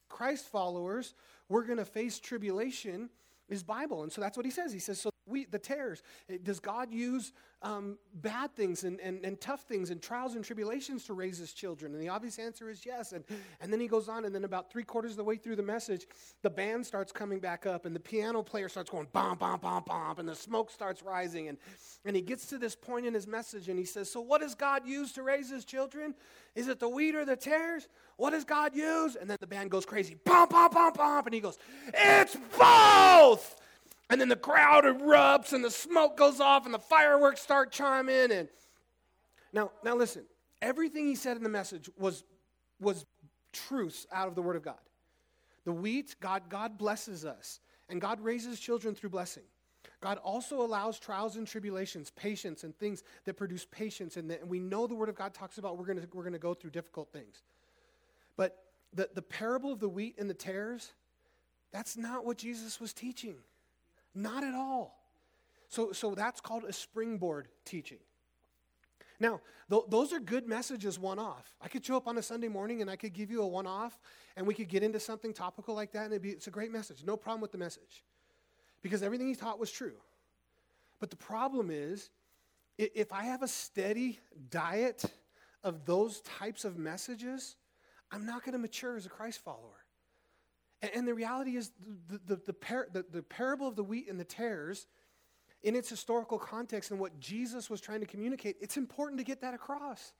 Christ 0.08 0.50
followers, 0.50 1.16
we're 1.50 1.66
going 1.66 1.80
to 1.80 1.86
face 1.86 2.20
tribulation 2.20 3.10
is 3.50 3.63
Bible. 3.63 4.04
And 4.04 4.12
so 4.12 4.22
that's 4.22 4.38
what 4.38 4.46
he 4.46 4.51
says. 4.51 4.72
He 4.72 4.77
says, 4.77 5.01
So 5.01 5.10
we, 5.27 5.46
the 5.46 5.60
tares, 5.60 6.01
does 6.43 6.60
God 6.60 6.91
use 6.91 7.34
um, 7.62 7.98
bad 8.13 8.55
things 8.55 8.84
and, 8.84 9.00
and, 9.00 9.25
and 9.25 9.39
tough 9.41 9.62
things 9.62 9.89
and 9.89 10.01
trials 10.01 10.36
and 10.36 10.43
tribulations 10.43 11.05
to 11.05 11.13
raise 11.13 11.38
his 11.38 11.53
children? 11.53 11.93
And 11.93 12.01
the 12.01 12.10
obvious 12.10 12.39
answer 12.39 12.69
is 12.69 12.86
yes. 12.86 13.12
And, 13.12 13.24
and 13.62 13.72
then 13.72 13.79
he 13.79 13.88
goes 13.88 14.07
on, 14.10 14.25
and 14.25 14.34
then 14.34 14.43
about 14.43 14.72
three 14.72 14.84
quarters 14.84 15.12
of 15.12 15.17
the 15.17 15.24
way 15.24 15.36
through 15.36 15.55
the 15.55 15.63
message, 15.63 16.07
the 16.41 16.50
band 16.50 16.86
starts 16.86 17.12
coming 17.12 17.39
back 17.39 17.65
up, 17.65 17.86
and 17.86 17.96
the 17.96 18.00
piano 18.00 18.41
player 18.41 18.69
starts 18.69 18.89
going 18.89 19.07
bomb, 19.12 19.38
bomb, 19.38 19.60
bomb, 19.60 19.84
bomb, 19.86 20.19
and 20.19 20.27
the 20.27 20.36
smoke 20.36 20.72
starts 20.72 21.03
rising. 21.03 21.48
And, 21.50 21.57
and 22.05 22.15
he 22.15 22.22
gets 22.22 22.48
to 22.48 22.57
this 22.57 22.75
point 22.75 23.05
in 23.05 23.13
his 23.13 23.27
message, 23.27 23.69
and 23.69 23.77
he 23.77 23.86
says, 23.86 24.12
So 24.12 24.22
what 24.22 24.41
does 24.41 24.55
God 24.55 24.88
use 24.88 25.12
to 25.13 25.24
raise 25.24 25.50
his 25.50 25.65
children? 25.65 26.15
Is 26.55 26.67
it 26.67 26.79
the 26.79 26.89
wheat 26.89 27.15
or 27.15 27.25
the 27.25 27.36
tares? 27.36 27.88
What 28.17 28.31
does 28.31 28.43
God 28.43 28.75
use? 28.75 29.15
And 29.15 29.29
then 29.29 29.38
the 29.39 29.48
band 29.48 29.69
goes 29.69 29.86
crazy, 29.86 30.17
bomb, 30.25 30.50
bomb, 30.50 30.72
bomb, 30.72 30.93
bomb. 30.93 31.25
and 31.25 31.34
he 31.34 31.39
goes, 31.39 31.57
It's 31.93 32.36
both! 32.57 33.62
And 34.10 34.22
then 34.22 34.30
the 34.30 34.38
crowd 34.38 34.86
erupts 34.86 35.52
and 35.52 35.64
the 35.64 35.72
smoke 35.72 36.18
goes 36.18 36.40
off 36.40 36.66
and 36.66 36.74
the 36.74 36.80
fireworks 36.80 37.42
start 37.42 37.72
chiming. 37.72 38.32
And 38.32 38.48
now, 39.52 39.72
now 39.84 39.96
listen, 39.96 40.24
everything 40.62 41.08
he 41.08 41.16
said 41.16 41.36
in 41.36 41.44
the 41.44 41.50
message 41.50 41.90
was, 41.98 42.24
was 42.80 43.06
truths 43.52 44.08
out 44.12 44.28
of 44.28 44.36
the 44.36 44.42
Word 44.42 44.56
of 44.56 44.64
God. 44.64 44.76
The 45.66 45.74
wheat, 45.74 46.16
God, 46.22 46.44
God 46.48 46.78
blesses 46.78 47.26
us, 47.26 47.60
and 47.90 48.00
God 48.00 48.22
raises 48.22 48.58
children 48.60 48.96
through 48.96 49.10
blessing. 49.10 49.44
God 50.00 50.18
also 50.20 50.62
allows 50.62 51.00
trials 51.00 51.36
and 51.36 51.48
tribulations, 51.48 52.12
patience, 52.12 52.64
and 52.64 52.78
things 52.78 53.04
that 53.26 53.36
produce 53.36 53.66
patience. 53.70 54.16
And, 54.16 54.32
and 54.32 54.50
we 54.50 54.60
know 54.60 54.88
the 54.88 54.96
Word 54.96 55.10
of 55.10 55.16
God 55.16 55.34
talks 55.34 55.58
about 55.58 55.78
we're 55.78 55.86
going 55.86 56.00
we're 56.14 56.24
going 56.24 56.34
to 56.34 56.40
go 56.40 56.54
through 56.54 56.70
difficult 56.70 57.12
things. 57.12 57.42
But 58.38 58.64
the, 58.94 59.10
the 59.14 59.22
parable 59.22 59.74
of 59.74 59.80
the 59.80 59.90
wheat 59.90 60.16
and 60.18 60.30
the 60.30 60.36
tares, 60.36 60.94
that's 61.72 61.98
not 61.98 62.26
what 62.26 62.38
Jesus 62.38 62.80
was 62.80 62.94
teaching. 62.94 63.36
Not 64.17 64.43
at 64.43 64.55
all. 64.55 64.97
So, 65.69 65.91
so 65.91 66.15
that's 66.15 66.41
called 66.41 66.63
a 66.63 66.74
springboard 66.74 67.50
teaching. 67.65 68.00
Now, 69.19 69.41
th- 69.69 69.83
those 69.89 70.12
are 70.12 70.19
good 70.19 70.47
messages 70.47 70.97
one 70.97 71.19
off. 71.19 71.53
I 71.62 71.67
could 71.67 71.86
show 71.86 71.97
up 71.97 72.07
on 72.07 72.17
a 72.17 72.24
Sunday 72.24 72.47
morning 72.47 72.81
and 72.81 72.89
I 72.89 72.95
could 72.95 73.13
give 73.13 73.29
you 73.29 73.43
a 73.43 73.47
one 73.47 73.67
off 73.67 74.00
and 74.36 74.47
we 74.47 74.55
could 74.55 74.69
get 74.69 74.81
into 74.81 75.00
something 75.00 75.33
topical 75.33 75.75
like 75.75 75.91
that 75.91 76.05
and 76.05 76.13
it'd 76.13 76.21
be, 76.24 76.31
it's 76.31 76.47
a 76.47 76.51
great 76.51 76.71
message. 76.71 77.03
No 77.05 77.15
problem 77.15 77.41
with 77.41 77.51
the 77.51 77.57
message. 77.59 78.03
because 78.81 79.03
everything 79.03 79.27
he 79.27 79.36
taught 79.36 79.59
was 79.59 79.71
true. 79.71 79.97
But 81.00 81.09
the 81.09 81.15
problem 81.15 81.69
is, 81.71 82.09
if 82.77 83.12
I 83.12 83.24
have 83.25 83.43
a 83.43 83.47
steady 83.47 84.19
diet 84.50 85.03
of 85.63 85.86
those 85.86 86.21
types 86.21 86.65
of 86.65 86.77
messages, 86.77 87.55
I'm 88.12 88.25
not 88.25 88.43
going 88.43 88.53
to 88.53 88.59
mature 88.59 88.95
as 88.95 89.05
a 89.05 89.09
Christ 89.09 89.43
follower. 89.43 89.83
And, 90.81 91.07
the 91.07 91.13
reality 91.13 91.55
is, 91.55 91.72
the, 92.07 92.19
the, 92.27 92.41
the, 92.46 92.53
par- 92.53 92.88
the, 92.93 93.03
the 93.12 93.24
parable 93.24 93.67
of 93.67 93.75
the 93.75 93.84
wheat 93.84 94.07
and 94.10 94.19
the 94.19 94.25
tares, 94.25 94.86
in 95.63 95.75
its 95.75 95.89
historical 95.89 96.38
context 96.38 96.91
and 96.91 97.00
what 97.00 97.19
Jesus 97.19 97.69
was 97.69 97.81
trying 97.81 98.00
to 98.01 98.05
communicate, 98.05 98.57
it's 98.62 98.77
important 98.77 99.17
to 99.19 99.24
get 99.24 99.41
that 99.41 99.53
across. 99.53 100.13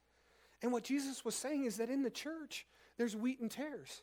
And 0.62 0.72
what 0.72 0.82
Jesus 0.82 1.24
was 1.24 1.36
saying 1.36 1.64
is 1.64 1.76
that 1.76 1.90
in 1.90 2.02
the 2.02 2.10
church, 2.10 2.66
there's 2.96 3.14
wheat 3.14 3.40
and 3.40 3.50
tares. 3.50 4.02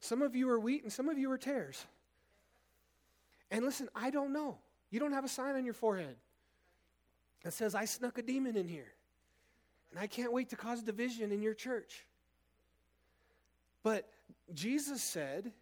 Some 0.00 0.22
of 0.22 0.34
you 0.34 0.50
are 0.50 0.58
wheat 0.58 0.82
and 0.82 0.92
some 0.92 1.08
of 1.08 1.16
you 1.16 1.30
are 1.30 1.38
tares. 1.38 1.84
And 3.50 3.64
listen, 3.64 3.88
I 3.94 4.10
don't 4.10 4.32
know. 4.32 4.58
You 4.90 5.00
don't 5.00 5.12
have 5.12 5.24
a 5.24 5.28
sign 5.28 5.54
on 5.54 5.64
your 5.64 5.74
forehead 5.74 6.16
that 7.44 7.52
says, 7.52 7.74
I 7.74 7.84
snuck 7.84 8.18
a 8.18 8.22
demon 8.22 8.56
in 8.56 8.66
here. 8.66 8.92
And 9.90 9.98
I 9.98 10.06
can't 10.06 10.32
wait 10.32 10.50
to 10.50 10.56
cause 10.56 10.82
division 10.82 11.32
in 11.32 11.40
your 11.40 11.54
church. 11.54 12.04
But 13.82 14.08
Jesus 14.52 15.02
said, 15.02 15.52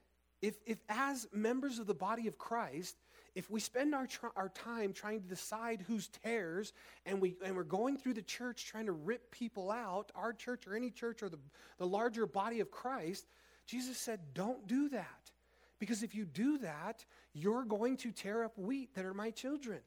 if, 0.43 0.57
if 0.66 0.78
as 0.88 1.26
members 1.33 1.78
of 1.78 1.87
the 1.87 1.95
body 1.95 2.26
of 2.26 2.38
Christ, 2.38 2.97
if 3.35 3.50
we 3.50 3.61
spend 3.61 3.95
our, 3.95 4.07
tr- 4.07 4.26
our 4.35 4.49
time 4.49 4.93
trying 4.93 5.21
to 5.21 5.28
decide 5.28 5.85
who's 5.87 6.09
tares 6.09 6.73
and, 7.05 7.21
we, 7.21 7.37
and 7.45 7.55
we're 7.55 7.64
going 7.64 7.99
through 7.99 8.14
the 8.14 8.23
church 8.23 8.66
trying 8.66 8.87
to 8.87 8.93
rip 8.93 9.31
people 9.31 9.71
out, 9.71 10.11
our 10.14 10.33
church 10.33 10.66
or 10.66 10.75
any 10.75 10.90
church 10.90 11.23
or 11.23 11.28
the, 11.28 11.38
the 11.78 11.87
larger 11.87 12.26
body 12.26 12.61
of 12.61 12.71
Christ, 12.71 13.26
Jesus 13.66 13.99
said, 13.99 14.21
don't 14.33 14.66
do 14.66 14.88
that. 14.90 15.31
Because 15.78 16.02
if 16.02 16.14
you 16.14 16.25
do 16.25 16.59
that, 16.59 17.05
you're 17.35 17.64
going 17.64 17.99
to 17.99 18.11
tear 18.11 18.45
up 18.45 18.57
wheat 18.57 18.95
that 18.95 19.05
are 19.05 19.12
my 19.12 19.31
children. 19.31 19.81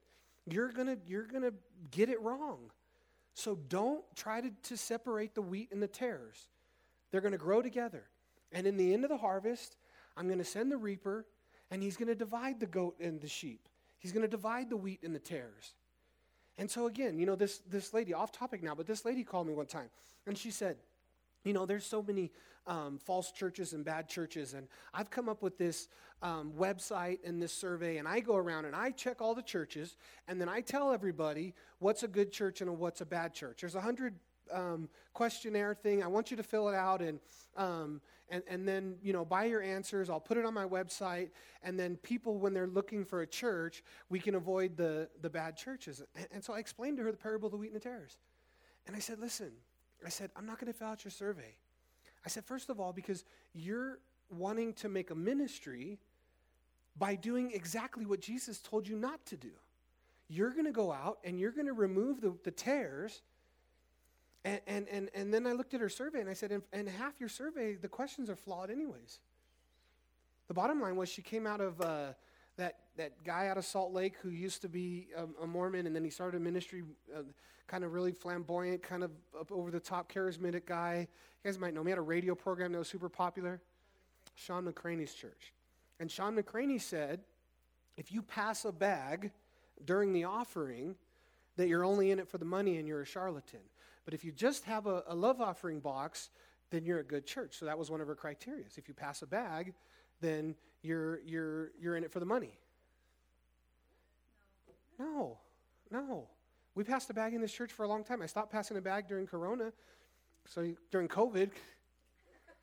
You're 0.47 0.71
going 0.71 0.87
to 0.87 0.97
you're 1.07 1.23
to 1.23 1.53
get 1.91 2.09
it 2.09 2.21
wrong. 2.21 2.71
So 3.33 3.57
don't 3.69 4.03
try 4.15 4.41
to, 4.41 4.51
to 4.63 4.77
separate 4.77 5.33
the 5.33 5.41
wheat 5.41 5.69
and 5.71 5.81
the 5.81 5.87
tares. 5.87 6.47
They're 7.11 7.21
going 7.21 7.31
to 7.31 7.37
grow 7.39 7.61
together. 7.61 8.03
And 8.51 8.67
in 8.67 8.77
the 8.77 8.93
end 8.93 9.03
of 9.03 9.09
the 9.09 9.17
harvest, 9.17 9.77
I'm 10.19 10.27
going 10.27 10.39
to 10.39 10.45
send 10.45 10.69
the 10.69 10.77
reaper, 10.77 11.25
and 11.71 11.81
he's 11.81 11.95
going 11.95 12.09
to 12.09 12.15
divide 12.15 12.59
the 12.59 12.65
goat 12.65 12.95
and 12.99 13.21
the 13.21 13.29
sheep. 13.29 13.69
He's 13.97 14.11
going 14.11 14.21
to 14.21 14.27
divide 14.27 14.69
the 14.69 14.75
wheat 14.75 14.99
and 15.01 15.15
the 15.15 15.19
tares. 15.19 15.73
And 16.57 16.69
so 16.69 16.87
again, 16.87 17.17
you 17.17 17.25
know, 17.25 17.35
this 17.35 17.59
this 17.69 17.93
lady, 17.93 18.13
off 18.13 18.33
topic 18.33 18.61
now, 18.61 18.75
but 18.75 18.85
this 18.85 19.05
lady 19.05 19.23
called 19.23 19.47
me 19.47 19.53
one 19.53 19.65
time, 19.65 19.89
and 20.27 20.37
she 20.37 20.51
said, 20.51 20.75
you 21.45 21.53
know, 21.53 21.65
there's 21.65 21.85
so 21.85 22.03
many 22.03 22.31
um, 22.67 22.97
false 22.97 23.31
churches 23.31 23.71
and 23.71 23.85
bad 23.85 24.09
churches. 24.09 24.53
And 24.53 24.67
I've 24.93 25.09
come 25.09 25.29
up 25.29 25.41
with 25.41 25.57
this 25.57 25.87
um, 26.21 26.51
website 26.59 27.19
and 27.25 27.41
this 27.41 27.53
survey, 27.53 27.95
and 27.95 28.05
I 28.05 28.19
go 28.19 28.35
around 28.35 28.65
and 28.65 28.75
I 28.75 28.91
check 28.91 29.21
all 29.21 29.33
the 29.33 29.41
churches, 29.41 29.95
and 30.27 30.39
then 30.39 30.49
I 30.49 30.59
tell 30.59 30.91
everybody 30.91 31.53
what's 31.79 32.03
a 32.03 32.09
good 32.09 32.33
church 32.33 32.59
and 32.59 32.77
what's 32.77 32.99
a 32.99 33.05
bad 33.05 33.33
church. 33.33 33.61
There's 33.61 33.75
a 33.75 33.81
hundred 33.81 34.15
um, 34.53 34.89
questionnaire 35.13 35.73
thing. 35.73 36.03
I 36.03 36.07
want 36.07 36.31
you 36.31 36.37
to 36.37 36.43
fill 36.43 36.69
it 36.69 36.75
out, 36.75 37.01
and 37.01 37.19
um, 37.57 38.01
and 38.29 38.43
and 38.47 38.67
then 38.67 38.95
you 39.01 39.13
know 39.13 39.25
buy 39.25 39.45
your 39.45 39.61
answers. 39.61 40.09
I'll 40.09 40.19
put 40.19 40.37
it 40.37 40.45
on 40.45 40.53
my 40.53 40.65
website, 40.65 41.29
and 41.63 41.79
then 41.79 41.97
people, 41.97 42.37
when 42.37 42.53
they're 42.53 42.67
looking 42.67 43.05
for 43.05 43.21
a 43.21 43.27
church, 43.27 43.83
we 44.09 44.19
can 44.19 44.35
avoid 44.35 44.77
the 44.77 45.09
the 45.21 45.29
bad 45.29 45.57
churches. 45.57 46.01
And, 46.15 46.27
and 46.33 46.43
so 46.43 46.53
I 46.53 46.59
explained 46.59 46.97
to 46.97 47.03
her 47.03 47.11
the 47.11 47.17
parable 47.17 47.47
of 47.47 47.51
the 47.51 47.57
wheat 47.57 47.71
and 47.71 47.75
the 47.75 47.83
tares, 47.83 48.17
and 48.87 48.95
I 48.95 48.99
said, 48.99 49.19
listen. 49.19 49.51
I 50.05 50.07
said, 50.07 50.31
I'm 50.37 50.45
not 50.45 50.61
going 50.61 50.71
to 50.71 50.79
fill 50.79 50.87
out 50.87 51.03
your 51.03 51.11
survey. 51.11 51.55
I 52.25 52.29
said, 52.29 52.45
first 52.45 52.69
of 52.69 52.79
all, 52.79 52.93
because 52.93 53.25
you're 53.53 53.99
wanting 54.29 54.71
to 54.75 54.87
make 54.87 55.11
a 55.11 55.15
ministry 55.15 55.99
by 56.97 57.15
doing 57.15 57.51
exactly 57.51 58.05
what 58.05 58.21
Jesus 58.21 58.59
told 58.59 58.87
you 58.87 58.95
not 58.95 59.25
to 59.25 59.35
do. 59.35 59.51
You're 60.29 60.51
going 60.51 60.65
to 60.65 60.71
go 60.71 60.91
out 60.91 61.19
and 61.25 61.37
you're 61.37 61.51
going 61.51 61.65
to 61.67 61.73
remove 61.73 62.21
the, 62.21 62.33
the 62.45 62.51
tares. 62.51 63.21
And, 64.45 64.61
and, 64.67 64.87
and, 64.89 65.09
and 65.13 65.33
then 65.33 65.45
I 65.45 65.51
looked 65.51 65.73
at 65.73 65.81
her 65.81 65.89
survey 65.89 66.21
and 66.21 66.29
I 66.29 66.33
said, 66.33 66.61
and, 66.71 66.89
half 66.89 67.19
your 67.19 67.29
survey, 67.29 67.75
the 67.75 67.89
questions 67.89 68.29
are 68.29 68.35
flawed, 68.35 68.71
anyways. 68.71 69.19
The 70.47 70.53
bottom 70.53 70.81
line 70.81 70.95
was 70.95 71.09
she 71.09 71.21
came 71.21 71.45
out 71.45 71.61
of 71.61 71.79
uh, 71.81 72.13
that, 72.57 72.77
that 72.97 73.23
guy 73.23 73.47
out 73.47 73.57
of 73.57 73.65
Salt 73.65 73.93
Lake 73.93 74.15
who 74.21 74.29
used 74.29 74.61
to 74.61 74.69
be 74.69 75.07
a, 75.15 75.43
a 75.43 75.47
Mormon 75.47 75.87
and 75.87 75.95
then 75.95 76.03
he 76.03 76.09
started 76.09 76.37
a 76.37 76.43
ministry. 76.43 76.83
Uh, 77.15 77.23
kind 77.69 77.83
of 77.83 77.93
really 77.93 78.11
flamboyant, 78.11 78.81
kind 78.81 79.03
of 79.03 79.11
up 79.39 79.51
over 79.51 79.69
the 79.69 79.79
top, 79.79 80.11
charismatic 80.11 80.65
guy. 80.65 81.07
You 81.43 81.51
guys 81.51 81.59
might 81.59 81.73
know 81.73 81.81
him. 81.81 81.87
He 81.87 81.91
had 81.91 81.99
a 81.99 82.01
radio 82.01 82.33
program 82.33 82.71
that 82.71 82.79
was 82.79 82.87
super 82.87 83.09
popular. 83.09 83.61
Shawn 84.35 84.65
McCraney's 84.65 85.13
church. 85.13 85.53
And 85.99 86.09
Shawn 86.09 86.35
McCraney 86.35 86.81
said, 86.81 87.21
if 87.95 88.11
you 88.11 88.21
pass 88.21 88.65
a 88.65 88.71
bag 88.71 89.31
during 89.85 90.13
the 90.13 90.23
offering, 90.23 90.95
that 91.57 91.67
you're 91.67 91.85
only 91.85 92.09
in 92.11 92.19
it 92.19 92.27
for 92.27 92.37
the 92.37 92.45
money 92.45 92.77
and 92.77 92.87
you're 92.87 93.01
a 93.01 93.05
charlatan. 93.05 93.59
But 94.09 94.15
if 94.15 94.25
you 94.25 94.31
just 94.31 94.63
have 94.63 94.87
a, 94.87 95.03
a 95.05 95.13
love 95.13 95.39
offering 95.39 95.81
box, 95.81 96.31
then 96.71 96.83
you're 96.83 96.97
a 96.97 97.03
good 97.03 97.27
church. 97.27 97.59
So 97.59 97.67
that 97.67 97.77
was 97.77 97.91
one 97.91 98.01
of 98.01 98.07
her 98.07 98.15
criteria. 98.15 98.65
If 98.75 98.87
you 98.87 98.95
pass 98.95 99.21
a 99.21 99.27
bag, 99.27 99.75
then 100.19 100.55
you're, 100.81 101.19
you're, 101.27 101.69
you're 101.79 101.95
in 101.95 102.03
it 102.03 102.11
for 102.11 102.19
the 102.19 102.25
money. 102.25 102.57
No, 104.97 105.37
no. 105.91 106.27
We 106.73 106.83
passed 106.83 107.11
a 107.11 107.13
bag 107.13 107.35
in 107.35 107.41
this 107.41 107.53
church 107.53 107.71
for 107.71 107.83
a 107.83 107.87
long 107.87 108.03
time. 108.03 108.23
I 108.23 108.25
stopped 108.25 108.51
passing 108.51 108.77
a 108.77 108.81
bag 108.81 109.07
during 109.07 109.27
Corona. 109.27 109.71
So 110.47 110.73
during 110.89 111.07
COVID, 111.07 111.51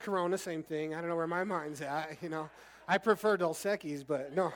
Corona, 0.01 0.37
same 0.39 0.65
thing. 0.65 0.97
I 0.97 1.01
don't 1.01 1.09
know 1.09 1.15
where 1.15 1.29
my 1.29 1.45
mind's 1.45 1.81
at. 1.81 2.17
You 2.23 2.29
know, 2.29 2.51
I 2.89 2.99
prefer 2.99 3.37
Dos 3.37 3.65
but 4.09 4.35
no, 4.35 4.53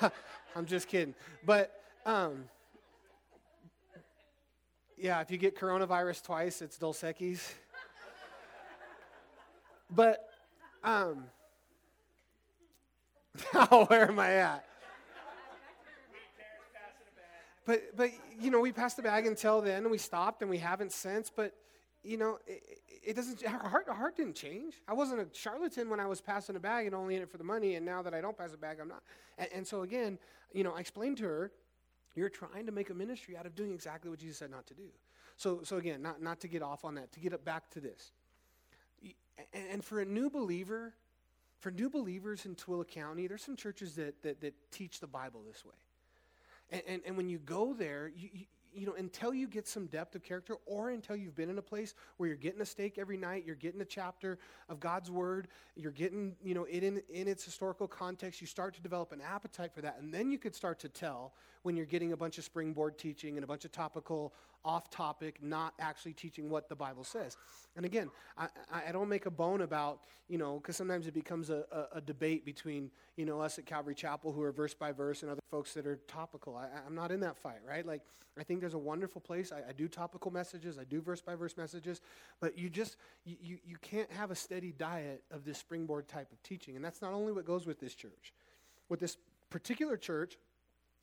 I'm 0.56 0.64
just 0.64 0.88
kidding. 0.88 1.14
But 1.44 1.82
um, 2.06 2.44
yeah, 5.00 5.20
if 5.20 5.30
you 5.30 5.38
get 5.38 5.56
coronavirus 5.56 6.22
twice, 6.24 6.62
it's 6.62 6.76
Dos 6.76 7.02
Equis. 7.02 7.40
but 9.90 10.28
um, 10.82 11.24
where 13.88 14.08
am 14.08 14.18
I 14.18 14.34
at? 14.34 14.64
But, 17.64 17.96
but 17.96 18.10
you 18.40 18.50
know, 18.50 18.60
we 18.60 18.72
passed 18.72 18.96
the 18.96 19.02
bag 19.02 19.26
until 19.26 19.60
then, 19.60 19.82
and 19.82 19.90
we 19.90 19.98
stopped, 19.98 20.40
and 20.40 20.50
we 20.50 20.56
haven't 20.56 20.90
since. 20.90 21.30
But, 21.34 21.52
you 22.02 22.16
know, 22.16 22.38
it, 22.46 22.62
it 23.04 23.14
doesn't, 23.14 23.44
our 23.46 23.68
heart, 23.68 23.88
our 23.88 23.94
heart 23.94 24.16
didn't 24.16 24.36
change. 24.36 24.74
I 24.88 24.94
wasn't 24.94 25.20
a 25.20 25.26
charlatan 25.32 25.90
when 25.90 26.00
I 26.00 26.06
was 26.06 26.22
passing 26.22 26.56
a 26.56 26.60
bag 26.60 26.86
and 26.86 26.94
only 26.94 27.16
in 27.16 27.22
it 27.22 27.30
for 27.30 27.36
the 27.36 27.44
money, 27.44 27.74
and 27.74 27.84
now 27.84 28.00
that 28.02 28.14
I 28.14 28.22
don't 28.22 28.36
pass 28.36 28.54
a 28.54 28.56
bag, 28.56 28.78
I'm 28.80 28.88
not. 28.88 29.02
And, 29.36 29.48
and 29.54 29.66
so, 29.66 29.82
again, 29.82 30.18
you 30.52 30.64
know, 30.64 30.72
I 30.72 30.80
explained 30.80 31.18
to 31.18 31.24
her, 31.24 31.52
you're 32.18 32.28
trying 32.28 32.66
to 32.66 32.72
make 32.72 32.90
a 32.90 32.94
ministry 32.94 33.36
out 33.36 33.46
of 33.46 33.54
doing 33.54 33.72
exactly 33.72 34.10
what 34.10 34.18
Jesus 34.18 34.38
said 34.38 34.50
not 34.50 34.66
to 34.66 34.74
do. 34.74 34.88
So, 35.36 35.60
so 35.62 35.76
again, 35.76 36.02
not, 36.02 36.20
not 36.20 36.40
to 36.40 36.48
get 36.48 36.62
off 36.62 36.84
on 36.84 36.96
that, 36.96 37.12
to 37.12 37.20
get 37.20 37.32
up 37.32 37.44
back 37.44 37.70
to 37.70 37.80
this. 37.80 38.12
And 39.52 39.84
for 39.84 40.00
a 40.00 40.04
new 40.04 40.28
believer, 40.28 40.94
for 41.60 41.70
new 41.70 41.88
believers 41.88 42.44
in 42.44 42.56
Tooele 42.56 42.86
County, 42.86 43.28
there's 43.28 43.44
some 43.44 43.56
churches 43.56 43.94
that, 43.94 44.20
that, 44.22 44.40
that 44.40 44.54
teach 44.72 44.98
the 44.98 45.06
Bible 45.06 45.42
this 45.46 45.64
way. 45.64 45.74
And, 46.70 46.82
and, 46.88 47.02
and 47.06 47.16
when 47.16 47.28
you 47.28 47.38
go 47.38 47.72
there, 47.72 48.10
you, 48.14 48.28
you 48.74 48.86
know, 48.86 48.94
until 48.94 49.34
you 49.34 49.46
get 49.46 49.66
some 49.66 49.86
depth 49.86 50.14
of 50.14 50.22
character 50.22 50.56
or 50.66 50.90
until 50.90 51.16
you've 51.16 51.34
been 51.34 51.50
in 51.50 51.58
a 51.58 51.62
place 51.62 51.94
where 52.16 52.28
you're 52.28 52.36
getting 52.36 52.60
a 52.60 52.66
steak 52.66 52.98
every 52.98 53.16
night, 53.16 53.44
you're 53.46 53.56
getting 53.56 53.80
a 53.80 53.84
chapter 53.84 54.38
of 54.68 54.80
God's 54.80 55.10
word, 55.10 55.48
you're 55.76 55.92
getting, 55.92 56.36
you 56.42 56.54
know, 56.54 56.64
it 56.64 56.82
in, 56.82 57.02
in 57.08 57.28
its 57.28 57.44
historical 57.44 57.88
context, 57.88 58.40
you 58.40 58.46
start 58.46 58.74
to 58.74 58.82
develop 58.82 59.12
an 59.12 59.20
appetite 59.20 59.72
for 59.74 59.80
that. 59.82 59.98
And 60.00 60.12
then 60.12 60.30
you 60.30 60.38
could 60.38 60.54
start 60.54 60.78
to 60.80 60.88
tell 60.88 61.34
when 61.62 61.76
you're 61.76 61.86
getting 61.86 62.12
a 62.12 62.16
bunch 62.16 62.38
of 62.38 62.44
springboard 62.44 62.98
teaching 62.98 63.36
and 63.36 63.44
a 63.44 63.46
bunch 63.46 63.64
of 63.64 63.72
topical 63.72 64.32
off 64.64 64.90
topic, 64.90 65.42
not 65.42 65.74
actually 65.78 66.12
teaching 66.12 66.50
what 66.50 66.68
the 66.68 66.74
Bible 66.74 67.04
says. 67.04 67.36
And 67.76 67.84
again, 67.84 68.10
I, 68.36 68.48
I 68.88 68.92
don't 68.92 69.08
make 69.08 69.26
a 69.26 69.30
bone 69.30 69.62
about, 69.62 70.00
you 70.28 70.36
know, 70.36 70.56
because 70.56 70.76
sometimes 70.76 71.06
it 71.06 71.14
becomes 71.14 71.50
a, 71.50 71.64
a, 71.72 71.98
a, 71.98 72.00
debate 72.00 72.44
between, 72.44 72.90
you 73.16 73.24
know, 73.24 73.40
us 73.40 73.58
at 73.58 73.66
Calvary 73.66 73.94
Chapel 73.94 74.32
who 74.32 74.42
are 74.42 74.52
verse 74.52 74.74
by 74.74 74.92
verse 74.92 75.22
and 75.22 75.30
other 75.30 75.40
folks 75.50 75.74
that 75.74 75.86
are 75.86 75.96
topical. 76.08 76.56
I, 76.56 76.68
am 76.86 76.94
not 76.94 77.12
in 77.12 77.20
that 77.20 77.36
fight, 77.36 77.60
right? 77.66 77.86
Like, 77.86 78.02
I 78.38 78.42
think 78.42 78.60
there's 78.60 78.74
a 78.74 78.78
wonderful 78.78 79.20
place. 79.20 79.52
I, 79.52 79.68
I 79.68 79.72
do 79.72 79.88
topical 79.88 80.30
messages, 80.30 80.78
I 80.78 80.84
do 80.84 81.00
verse 81.00 81.20
by 81.20 81.34
verse 81.34 81.56
messages, 81.56 82.00
but 82.40 82.58
you 82.58 82.68
just, 82.68 82.96
you, 83.24 83.36
you, 83.40 83.58
you 83.64 83.76
can't 83.80 84.10
have 84.12 84.30
a 84.30 84.36
steady 84.36 84.72
diet 84.72 85.22
of 85.30 85.44
this 85.44 85.58
springboard 85.58 86.08
type 86.08 86.32
of 86.32 86.42
teaching. 86.42 86.76
And 86.76 86.84
that's 86.84 87.00
not 87.00 87.12
only 87.12 87.32
what 87.32 87.44
goes 87.44 87.66
with 87.66 87.80
this 87.80 87.94
church. 87.94 88.32
With 88.88 89.00
this 89.00 89.16
particular 89.50 89.96
church, 89.96 90.36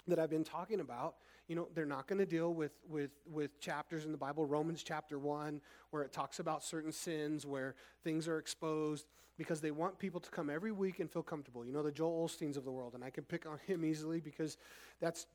that 0.07 0.19
I've 0.19 0.29
been 0.29 0.43
talking 0.43 0.79
about, 0.79 1.15
you 1.47 1.55
know, 1.55 1.67
they're 1.73 1.85
not 1.85 2.07
going 2.07 2.19
to 2.19 2.25
deal 2.25 2.53
with, 2.53 2.71
with, 2.89 3.11
with 3.31 3.59
chapters 3.59 4.05
in 4.05 4.11
the 4.11 4.17
Bible, 4.17 4.45
Romans 4.45 4.83
chapter 4.83 5.19
1, 5.19 5.61
where 5.91 6.03
it 6.03 6.11
talks 6.11 6.39
about 6.39 6.63
certain 6.63 6.91
sins, 6.91 7.45
where 7.45 7.75
things 8.03 8.27
are 8.27 8.39
exposed, 8.39 9.05
because 9.37 9.61
they 9.61 9.71
want 9.71 9.99
people 9.99 10.19
to 10.19 10.29
come 10.31 10.49
every 10.49 10.71
week 10.71 10.99
and 10.99 11.11
feel 11.11 11.23
comfortable. 11.23 11.65
You 11.65 11.71
know, 11.71 11.83
the 11.83 11.91
Joel 11.91 12.27
Osteens 12.27 12.57
of 12.57 12.65
the 12.65 12.71
world, 12.71 12.93
and 12.95 13.03
I 13.03 13.09
can 13.09 13.23
pick 13.23 13.45
on 13.45 13.59
him 13.67 13.85
easily 13.85 14.19
because 14.19 14.57
that's 14.99 15.27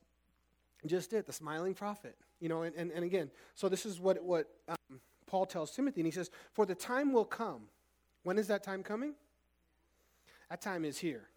just 0.87 1.12
it, 1.12 1.26
the 1.26 1.33
smiling 1.33 1.75
prophet. 1.75 2.17
You 2.40 2.49
know, 2.49 2.62
and, 2.62 2.75
and, 2.75 2.90
and 2.90 3.05
again, 3.05 3.31
so 3.55 3.69
this 3.69 3.87
is 3.87 4.00
what, 4.00 4.23
what 4.23 4.49
um, 4.69 5.00
Paul 5.26 5.47
tells 5.47 5.71
Timothy, 5.71 6.00
and 6.00 6.07
he 6.07 6.12
says, 6.12 6.31
For 6.52 6.67
the 6.67 6.75
time 6.75 7.12
will 7.12 7.25
come. 7.25 7.62
When 8.23 8.38
is 8.38 8.49
that 8.49 8.62
time 8.62 8.83
coming? 8.83 9.14
That 10.50 10.61
time 10.61 10.85
is 10.85 10.99
here 10.99 11.31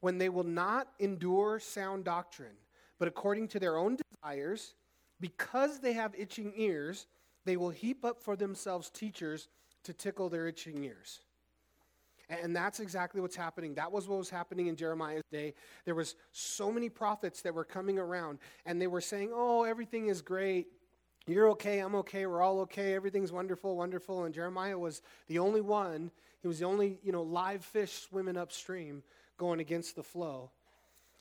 when 0.00 0.18
they 0.18 0.28
will 0.28 0.44
not 0.44 0.88
endure 0.98 1.60
sound 1.60 2.04
doctrine, 2.04 2.56
but 3.00 3.08
according 3.08 3.48
to 3.48 3.58
their 3.58 3.78
own 3.78 3.96
desires, 3.96 4.74
because 5.20 5.80
they 5.80 5.94
have 5.94 6.14
itching 6.16 6.52
ears, 6.54 7.06
they 7.46 7.56
will 7.56 7.70
heap 7.70 8.04
up 8.04 8.22
for 8.22 8.36
themselves 8.36 8.90
teachers 8.90 9.48
to 9.84 9.94
tickle 9.94 10.28
their 10.28 10.46
itching 10.46 10.84
ears. 10.84 11.20
And 12.28 12.54
that's 12.54 12.78
exactly 12.78 13.20
what's 13.20 13.34
happening. 13.34 13.74
That 13.74 13.90
was 13.90 14.06
what 14.06 14.18
was 14.18 14.28
happening 14.30 14.66
in 14.66 14.76
Jeremiah's 14.76 15.24
day. 15.32 15.54
There 15.86 15.94
was 15.94 16.14
so 16.30 16.70
many 16.70 16.90
prophets 16.90 17.40
that 17.42 17.54
were 17.54 17.64
coming 17.64 17.98
around 17.98 18.38
and 18.66 18.80
they 18.80 18.86
were 18.86 19.00
saying, 19.00 19.30
"Oh, 19.32 19.64
everything 19.64 20.08
is 20.08 20.20
great. 20.22 20.68
You're 21.26 21.48
okay, 21.50 21.80
I'm 21.80 21.94
okay, 21.96 22.26
we're 22.26 22.42
all 22.42 22.60
okay. 22.60 22.94
Everything's 22.94 23.32
wonderful, 23.32 23.76
wonderful." 23.76 24.24
And 24.24 24.34
Jeremiah 24.34 24.78
was 24.78 25.02
the 25.26 25.40
only 25.40 25.60
one. 25.62 26.12
He 26.42 26.48
was 26.48 26.60
the 26.60 26.66
only, 26.66 27.00
you 27.02 27.12
know, 27.12 27.22
live 27.22 27.64
fish 27.64 27.92
swimming 27.92 28.36
upstream 28.36 29.02
going 29.38 29.58
against 29.58 29.96
the 29.96 30.04
flow. 30.04 30.50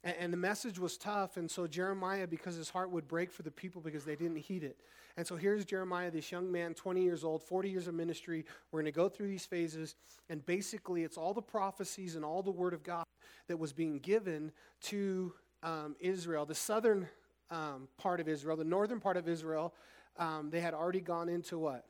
And, 0.04 0.16
and 0.20 0.34
the 0.34 0.38
message 0.38 0.80
was 0.80 0.98
tough, 0.98 1.38
and 1.38 1.50
so 1.50 1.68
Jeremiah 1.68 2.28
because 2.28 2.56
his 2.56 2.70
heart 2.70 2.92
would 2.92 3.08
break 3.08 3.32
for 3.32 3.44
the 3.44 3.52
people 3.52 3.82
because 3.82 4.06
they 4.06 4.16
didn't 4.16 4.38
heed 4.38 4.64
it. 4.64 4.78
And 5.18 5.28
so 5.28 5.36
here's 5.36 5.66
Jeremiah, 5.66 6.12
this 6.12 6.32
young 6.32 6.52
man, 6.52 6.74
20 6.74 7.02
years 7.02 7.24
old, 7.24 7.44
40 7.44 7.70
years 7.70 7.88
of 7.88 7.94
ministry. 7.94 8.46
We're 8.72 8.82
going 8.82 8.92
to 8.92 8.96
go 8.96 9.10
through 9.10 9.28
these 9.28 9.46
phases. 9.46 9.96
And 10.30 10.46
basically, 10.46 11.04
it's 11.04 11.18
all 11.18 11.34
the 11.34 11.42
prophecies 11.42 12.16
and 12.16 12.24
all 12.24 12.42
the 12.42 12.52
word 12.52 12.74
of 12.74 12.84
God 12.84 13.04
that 13.48 13.58
was 13.58 13.74
being 13.74 14.00
given 14.00 14.52
to 14.84 15.34
um, 15.62 15.96
Israel. 16.00 16.46
The 16.46 16.56
southern 16.56 17.10
um, 17.52 17.88
part 17.98 18.20
of 18.20 18.28
Israel, 18.30 18.56
the 18.56 18.64
northern 18.64 19.00
part 19.00 19.18
of 19.18 19.28
Israel, 19.28 19.74
um, 20.18 20.50
they 20.52 20.62
had 20.62 20.74
already 20.74 21.02
gone 21.02 21.28
into 21.28 21.58
what? 21.58 21.86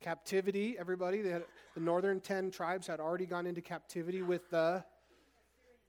Captivity, 0.00 0.76
everybody. 0.78 1.28
Had, 1.28 1.44
the 1.74 1.80
northern 1.80 2.20
10 2.20 2.50
tribes 2.50 2.86
had 2.86 3.00
already 3.00 3.26
gone 3.26 3.46
into 3.46 3.60
captivity 3.60 4.22
with 4.22 4.50
the 4.50 4.82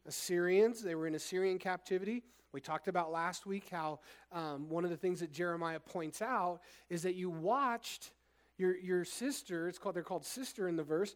Assyrians. 0.08 0.82
They 0.82 0.96
were 0.96 1.08
in 1.08 1.16
Assyrian 1.16 1.60
captivity. 1.60 2.24
We 2.54 2.60
talked 2.60 2.88
about 2.88 3.12
last 3.12 3.46
week 3.46 3.68
how 3.72 4.00
um, 4.32 4.68
one 4.70 4.84
of 4.84 4.90
the 4.90 4.98
things 4.98 5.22
that 5.22 5.32
Jeremiah 5.32 5.80
points 5.80 6.22
out 6.22 6.60
is 6.90 7.04
that 7.04 7.16
you 7.16 7.30
watched 7.30 8.12
your, 8.58 8.78
your 8.78 9.06
sister, 9.06 9.70
it's 9.70 9.80
called, 9.80 9.96
they're 9.96 10.04
called 10.04 10.26
sister 10.26 10.68
in 10.68 10.76
the 10.76 10.84
verse, 10.84 11.16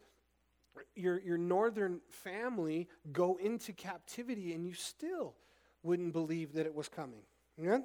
your, 0.96 1.20
your 1.20 1.38
northern 1.38 2.00
family 2.10 2.88
go 3.12 3.38
into 3.38 3.74
captivity 3.74 4.54
and 4.54 4.66
you 4.66 4.74
still 4.74 5.36
wouldn't 5.84 6.14
believe 6.14 6.54
that 6.54 6.66
it 6.66 6.74
was 6.74 6.88
coming. 6.88 7.22
Yeah? 7.62 7.80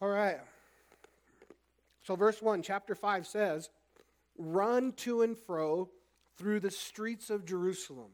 All 0.00 0.08
right. 0.08 0.38
So, 2.02 2.16
verse 2.16 2.42
1, 2.42 2.62
chapter 2.62 2.94
5 2.94 3.26
says, 3.26 3.70
Run 4.36 4.92
to 4.92 5.22
and 5.22 5.38
fro 5.38 5.88
through 6.36 6.60
the 6.60 6.70
streets 6.70 7.30
of 7.30 7.46
Jerusalem. 7.46 8.10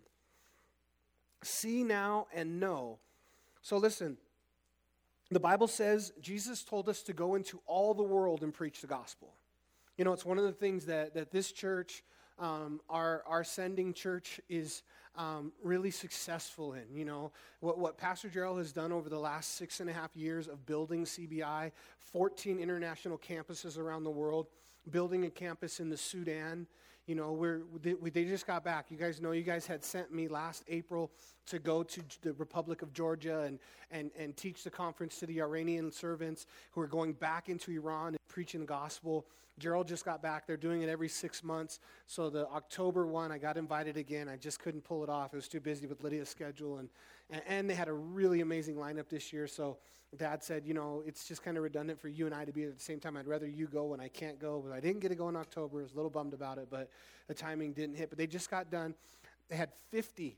See 1.42 1.84
now 1.84 2.26
and 2.34 2.60
know 2.60 2.98
so 3.62 3.76
listen, 3.76 4.16
the 5.30 5.40
Bible 5.40 5.68
says 5.68 6.12
Jesus 6.20 6.64
told 6.64 6.88
us 6.88 7.02
to 7.02 7.12
go 7.12 7.34
into 7.34 7.60
all 7.66 7.94
the 7.94 8.02
world 8.02 8.42
and 8.42 8.52
preach 8.52 8.80
the 8.80 8.86
gospel. 8.86 9.34
You 9.96 10.04
know, 10.04 10.12
it's 10.12 10.24
one 10.24 10.38
of 10.38 10.44
the 10.44 10.52
things 10.52 10.86
that, 10.86 11.14
that 11.14 11.30
this 11.30 11.52
church, 11.52 12.02
um, 12.38 12.80
our, 12.88 13.22
our 13.26 13.44
sending 13.44 13.92
church, 13.92 14.40
is 14.48 14.82
um, 15.14 15.52
really 15.62 15.90
successful 15.90 16.72
in. 16.72 16.84
You 16.94 17.04
know, 17.04 17.32
what, 17.60 17.78
what 17.78 17.98
Pastor 17.98 18.28
Gerald 18.28 18.58
has 18.58 18.72
done 18.72 18.92
over 18.92 19.10
the 19.10 19.18
last 19.18 19.56
six 19.56 19.80
and 19.80 19.90
a 19.90 19.92
half 19.92 20.16
years 20.16 20.48
of 20.48 20.64
building 20.64 21.04
CBI, 21.04 21.72
14 21.98 22.58
international 22.58 23.18
campuses 23.18 23.76
around 23.76 24.04
the 24.04 24.10
world, 24.10 24.46
building 24.90 25.26
a 25.26 25.30
campus 25.30 25.80
in 25.80 25.90
the 25.90 25.98
Sudan, 25.98 26.66
you 27.06 27.14
know, 27.14 27.32
we're, 27.32 27.62
they, 27.82 27.94
they 27.94 28.24
just 28.24 28.46
got 28.46 28.62
back. 28.62 28.86
You 28.90 28.96
guys 28.96 29.20
know 29.20 29.32
you 29.32 29.42
guys 29.42 29.66
had 29.66 29.84
sent 29.84 30.12
me 30.12 30.28
last 30.28 30.62
April 30.68 31.10
to 31.46 31.58
go 31.58 31.82
to 31.82 32.02
the 32.22 32.32
Republic 32.34 32.82
of 32.82 32.92
Georgia 32.92 33.40
and, 33.40 33.58
and, 33.90 34.10
and 34.18 34.36
teach 34.36 34.62
the 34.62 34.70
conference 34.70 35.18
to 35.18 35.26
the 35.26 35.40
Iranian 35.40 35.90
servants 35.90 36.46
who 36.70 36.80
are 36.80 36.86
going 36.86 37.12
back 37.14 37.48
into 37.48 37.72
Iran 37.72 38.16
preaching 38.30 38.60
the 38.60 38.66
gospel. 38.66 39.26
Gerald 39.58 39.86
just 39.86 40.04
got 40.04 40.22
back. 40.22 40.46
They're 40.46 40.56
doing 40.56 40.82
it 40.82 40.88
every 40.88 41.08
six 41.08 41.44
months. 41.44 41.80
So 42.06 42.30
the 42.30 42.48
October 42.48 43.06
one, 43.06 43.30
I 43.30 43.38
got 43.38 43.58
invited 43.58 43.96
again. 43.96 44.28
I 44.28 44.36
just 44.36 44.60
couldn't 44.60 44.82
pull 44.82 45.04
it 45.04 45.10
off. 45.10 45.30
I 45.34 45.36
was 45.36 45.48
too 45.48 45.60
busy 45.60 45.86
with 45.86 46.02
Lydia's 46.02 46.28
schedule. 46.28 46.78
And, 46.78 46.88
and, 47.28 47.42
and 47.46 47.70
they 47.70 47.74
had 47.74 47.88
a 47.88 47.92
really 47.92 48.40
amazing 48.40 48.76
lineup 48.76 49.08
this 49.08 49.32
year. 49.32 49.46
So 49.46 49.76
dad 50.16 50.42
said, 50.42 50.64
you 50.64 50.72
know, 50.72 51.02
it's 51.06 51.28
just 51.28 51.42
kind 51.42 51.56
of 51.56 51.62
redundant 51.62 52.00
for 52.00 52.08
you 52.08 52.26
and 52.26 52.34
I 52.34 52.44
to 52.44 52.52
be 52.52 52.64
at 52.64 52.76
the 52.76 52.82
same 52.82 53.00
time. 53.00 53.16
I'd 53.16 53.26
rather 53.26 53.46
you 53.46 53.66
go 53.66 53.84
when 53.84 54.00
I 54.00 54.08
can't 54.08 54.38
go. 54.40 54.62
But 54.66 54.74
I 54.74 54.80
didn't 54.80 55.00
get 55.00 55.08
to 55.08 55.14
go 55.14 55.28
in 55.28 55.36
October. 55.36 55.80
I 55.80 55.82
was 55.82 55.92
a 55.92 55.96
little 55.96 56.10
bummed 56.10 56.32
about 56.32 56.58
it, 56.58 56.68
but 56.70 56.88
the 57.28 57.34
timing 57.34 57.72
didn't 57.72 57.96
hit. 57.96 58.08
But 58.08 58.18
they 58.18 58.26
just 58.26 58.50
got 58.50 58.70
done. 58.70 58.94
They 59.48 59.56
had 59.56 59.70
50 59.90 60.36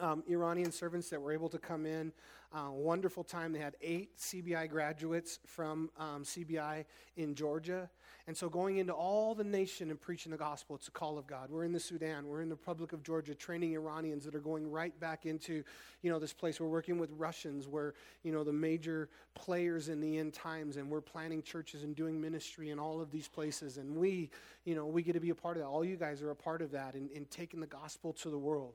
um, 0.00 0.22
Iranian 0.28 0.72
servants 0.72 1.08
that 1.10 1.20
were 1.20 1.32
able 1.32 1.48
to 1.50 1.58
come 1.58 1.86
in. 1.86 2.12
Uh, 2.54 2.70
wonderful 2.70 3.24
time. 3.24 3.52
They 3.52 3.58
had 3.60 3.76
eight 3.80 4.18
CBI 4.18 4.68
graduates 4.68 5.38
from 5.46 5.88
um, 5.98 6.22
CBI 6.22 6.84
in 7.16 7.34
Georgia. 7.34 7.88
And 8.26 8.36
so 8.36 8.50
going 8.50 8.76
into 8.76 8.92
all 8.92 9.34
the 9.34 9.42
nation 9.42 9.90
and 9.90 9.98
preaching 9.98 10.32
the 10.32 10.38
gospel, 10.38 10.76
it's 10.76 10.86
a 10.86 10.92
call 10.92 11.16
of 11.16 11.26
God. 11.26 11.50
We're 11.50 11.64
in 11.64 11.72
the 11.72 11.80
Sudan. 11.80 12.26
We're 12.26 12.42
in 12.42 12.50
the 12.50 12.54
Republic 12.54 12.92
of 12.92 13.02
Georgia 13.02 13.34
training 13.34 13.72
Iranians 13.72 14.24
that 14.26 14.34
are 14.34 14.40
going 14.40 14.70
right 14.70 14.98
back 15.00 15.24
into, 15.24 15.64
you 16.02 16.10
know, 16.10 16.18
this 16.18 16.34
place. 16.34 16.60
We're 16.60 16.68
working 16.68 16.98
with 16.98 17.10
Russians. 17.16 17.66
We're, 17.66 17.94
you 18.22 18.32
know, 18.32 18.44
the 18.44 18.52
major 18.52 19.08
players 19.34 19.88
in 19.88 20.02
the 20.02 20.18
end 20.18 20.34
times. 20.34 20.76
And 20.76 20.90
we're 20.90 21.00
planning 21.00 21.42
churches 21.42 21.84
and 21.84 21.96
doing 21.96 22.20
ministry 22.20 22.68
in 22.68 22.78
all 22.78 23.00
of 23.00 23.10
these 23.10 23.28
places. 23.28 23.78
And 23.78 23.96
we, 23.96 24.28
you 24.66 24.74
know, 24.74 24.84
we 24.84 25.02
get 25.02 25.14
to 25.14 25.20
be 25.20 25.30
a 25.30 25.34
part 25.34 25.56
of 25.56 25.62
that. 25.62 25.68
All 25.68 25.84
you 25.84 25.96
guys 25.96 26.20
are 26.20 26.30
a 26.30 26.36
part 26.36 26.60
of 26.60 26.70
that 26.72 26.94
in 26.94 27.26
taking 27.30 27.60
the 27.60 27.66
gospel 27.66 28.12
to 28.12 28.28
the 28.28 28.38
world. 28.38 28.74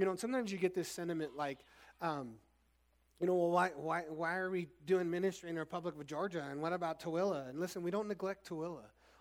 You 0.00 0.06
know, 0.06 0.12
and 0.12 0.18
sometimes 0.18 0.50
you 0.50 0.56
get 0.56 0.74
this 0.74 0.88
sentiment 0.88 1.36
like, 1.36 1.58
um, 2.00 2.36
you 3.20 3.26
know, 3.26 3.34
well, 3.34 3.50
why, 3.50 3.72
why, 3.76 4.04
why 4.08 4.36
are 4.36 4.50
we 4.50 4.68
doing 4.86 5.10
ministry 5.10 5.50
in 5.50 5.56
the 5.56 5.60
Republic 5.60 5.94
of 5.94 6.06
Georgia? 6.06 6.48
And 6.50 6.62
what 6.62 6.72
about 6.72 7.02
Tooele? 7.02 7.50
And 7.50 7.60
listen, 7.60 7.82
we 7.82 7.90
don't 7.90 8.08
neglect 8.08 8.48
Tooele. 8.48 8.80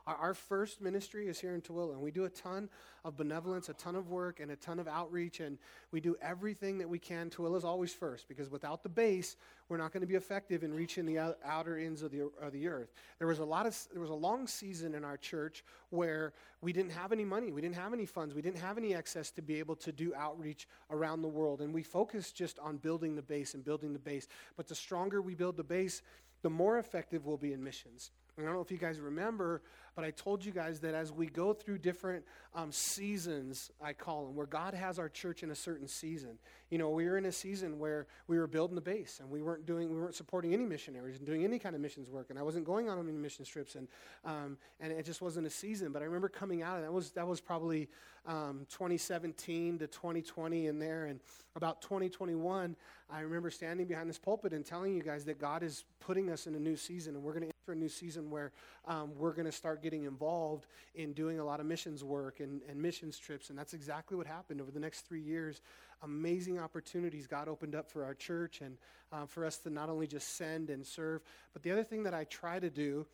Our, 0.09 0.15
our, 0.15 0.33
first 0.33 0.81
ministry 0.81 1.27
is 1.27 1.39
here 1.39 1.53
in 1.53 1.61
Tooele, 1.61 1.91
and 1.91 2.01
we 2.01 2.09
do 2.09 2.25
a 2.25 2.29
ton 2.29 2.67
of 3.05 3.15
benevolence, 3.15 3.69
a 3.69 3.73
ton 3.73 3.95
of 3.95 4.09
work, 4.09 4.39
and 4.39 4.49
a 4.49 4.55
ton 4.55 4.79
of 4.79 4.87
outreach, 4.87 5.39
and 5.39 5.59
we 5.91 6.01
do 6.01 6.15
everything 6.19 6.79
that 6.79 6.89
we 6.89 6.97
can. 6.97 7.29
Tooele 7.29 7.55
is 7.55 7.63
always 7.63 7.93
first, 7.93 8.27
because 8.27 8.49
without 8.49 8.81
the 8.81 8.89
base, 8.89 9.35
we're 9.67 9.77
not 9.77 9.93
going 9.93 10.01
to 10.01 10.07
be 10.07 10.15
effective 10.15 10.63
in 10.63 10.73
reaching 10.73 11.05
the 11.05 11.35
outer 11.45 11.77
ends 11.77 12.01
of 12.01 12.09
the, 12.09 12.31
of 12.41 12.51
the 12.53 12.67
earth. 12.67 12.91
There 13.19 13.27
was 13.27 13.37
a 13.37 13.45
lot 13.45 13.67
of, 13.67 13.77
there 13.91 14.01
was 14.01 14.09
a 14.09 14.15
long 14.15 14.47
season 14.47 14.95
in 14.95 15.05
our 15.05 15.17
church 15.17 15.63
where 15.91 16.33
we 16.61 16.73
didn't 16.73 16.93
have 16.93 17.11
any 17.11 17.23
money, 17.23 17.51
we 17.51 17.61
didn't 17.61 17.75
have 17.75 17.93
any 17.93 18.07
funds, 18.07 18.33
we 18.33 18.41
didn't 18.41 18.59
have 18.59 18.79
any 18.79 18.95
access 18.95 19.29
to 19.31 19.43
be 19.43 19.59
able 19.59 19.75
to 19.75 19.91
do 19.91 20.15
outreach 20.15 20.67
around 20.89 21.21
the 21.21 21.27
world, 21.27 21.61
and 21.61 21.71
we 21.71 21.83
focused 21.83 22.35
just 22.35 22.57
on 22.57 22.77
building 22.77 23.15
the 23.15 23.21
base 23.21 23.53
and 23.53 23.63
building 23.63 23.93
the 23.93 23.99
base. 23.99 24.27
But 24.57 24.67
the 24.67 24.75
stronger 24.75 25.21
we 25.21 25.35
build 25.35 25.55
the 25.55 25.63
base, 25.63 26.01
the 26.41 26.49
more 26.49 26.79
effective 26.79 27.27
we'll 27.27 27.37
be 27.37 27.53
in 27.53 27.63
missions. 27.63 28.09
I 28.39 28.45
don't 28.45 28.53
know 28.53 28.61
if 28.61 28.71
you 28.71 28.77
guys 28.77 28.99
remember, 28.99 29.61
but 29.95 30.05
I 30.05 30.11
told 30.11 30.43
you 30.43 30.51
guys 30.51 30.79
that 30.81 30.93
as 30.93 31.11
we 31.11 31.27
go 31.27 31.53
through 31.53 31.79
different 31.79 32.25
um, 32.53 32.71
seasons, 32.71 33.71
I 33.81 33.93
call 33.93 34.25
them, 34.25 34.35
where 34.35 34.45
God 34.45 34.73
has 34.73 34.99
our 34.99 35.09
church 35.09 35.43
in 35.43 35.51
a 35.51 35.55
certain 35.55 35.87
season. 35.87 36.39
You 36.69 36.77
know, 36.77 36.89
we 36.89 37.05
were 37.05 37.17
in 37.17 37.25
a 37.25 37.31
season 37.31 37.79
where 37.79 38.07
we 38.27 38.37
were 38.37 38.47
building 38.47 38.75
the 38.75 38.81
base 38.81 39.19
and 39.19 39.29
we 39.29 39.41
weren't 39.41 39.65
doing, 39.65 39.89
we 39.89 39.99
weren't 39.99 40.15
supporting 40.15 40.53
any 40.53 40.65
missionaries 40.65 41.17
and 41.17 41.25
doing 41.25 41.43
any 41.43 41.59
kind 41.59 41.75
of 41.75 41.81
missions 41.81 42.09
work, 42.09 42.29
and 42.29 42.37
I 42.37 42.43
wasn't 42.43 42.65
going 42.65 42.89
on 42.89 42.99
any 42.99 43.11
mission 43.11 43.45
trips, 43.45 43.75
and 43.75 43.87
um, 44.25 44.57
and 44.79 44.91
it 44.91 45.05
just 45.05 45.21
wasn't 45.21 45.47
a 45.47 45.49
season. 45.49 45.91
But 45.91 46.01
I 46.01 46.05
remember 46.05 46.29
coming 46.29 46.61
out, 46.61 46.75
and 46.75 46.85
that 46.85 46.93
was 46.93 47.11
that 47.11 47.27
was 47.27 47.41
probably 47.41 47.87
um, 48.25 48.65
2017 48.69 49.79
to 49.79 49.87
2020 49.87 50.67
in 50.67 50.79
there, 50.79 51.05
and 51.05 51.19
about 51.55 51.81
2021, 51.81 52.75
I 53.09 53.21
remember 53.21 53.49
standing 53.49 53.87
behind 53.87 54.09
this 54.09 54.19
pulpit 54.19 54.53
and 54.53 54.65
telling 54.65 54.93
you 54.93 55.01
guys 55.01 55.25
that 55.25 55.39
God 55.39 55.63
is 55.63 55.83
putting 55.99 56.29
us 56.29 56.47
in 56.47 56.55
a 56.55 56.59
new 56.59 56.75
season, 56.75 57.15
and 57.15 57.23
we're 57.23 57.33
going 57.33 57.49
to 57.49 57.51
enter 57.67 57.77
a 57.77 57.81
new 57.81 57.89
season 57.89 58.29
where 58.29 58.51
um, 58.87 59.11
we're 59.17 59.33
going 59.33 59.45
to 59.45 59.51
start 59.51 59.78
getting 59.81 60.03
involved 60.03 60.67
in 60.95 61.13
doing 61.13 61.39
a 61.39 61.43
lot 61.43 61.59
of 61.59 61.65
missions 61.65 62.03
work 62.03 62.39
and, 62.39 62.61
and 62.69 62.81
missions 62.81 63.17
trips. 63.17 63.49
And 63.49 63.57
that's 63.57 63.73
exactly 63.73 64.17
what 64.17 64.27
happened 64.27 64.61
over 64.61 64.71
the 64.71 64.79
next 64.79 65.01
three 65.01 65.21
years. 65.21 65.61
Amazing 66.03 66.59
opportunities 66.59 67.27
God 67.27 67.47
opened 67.47 67.75
up 67.75 67.89
for 67.89 68.03
our 68.03 68.13
church 68.13 68.61
and 68.61 68.77
um, 69.11 69.27
for 69.27 69.45
us 69.45 69.57
to 69.59 69.69
not 69.69 69.89
only 69.89 70.07
just 70.07 70.35
send 70.35 70.69
and 70.69 70.85
serve, 70.85 71.21
but 71.53 71.63
the 71.63 71.71
other 71.71 71.83
thing 71.83 72.03
that 72.03 72.13
I 72.13 72.25
try 72.25 72.59
to 72.59 72.69
do. 72.69 73.05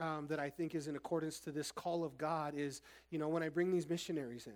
Um, 0.00 0.26
that 0.26 0.40
I 0.40 0.50
think 0.50 0.74
is 0.74 0.88
in 0.88 0.96
accordance 0.96 1.38
to 1.38 1.52
this 1.52 1.70
call 1.70 2.02
of 2.02 2.18
God 2.18 2.54
is, 2.56 2.82
you 3.10 3.18
know, 3.20 3.28
when 3.28 3.44
I 3.44 3.48
bring 3.48 3.70
these 3.70 3.88
missionaries 3.88 4.48
in, 4.48 4.54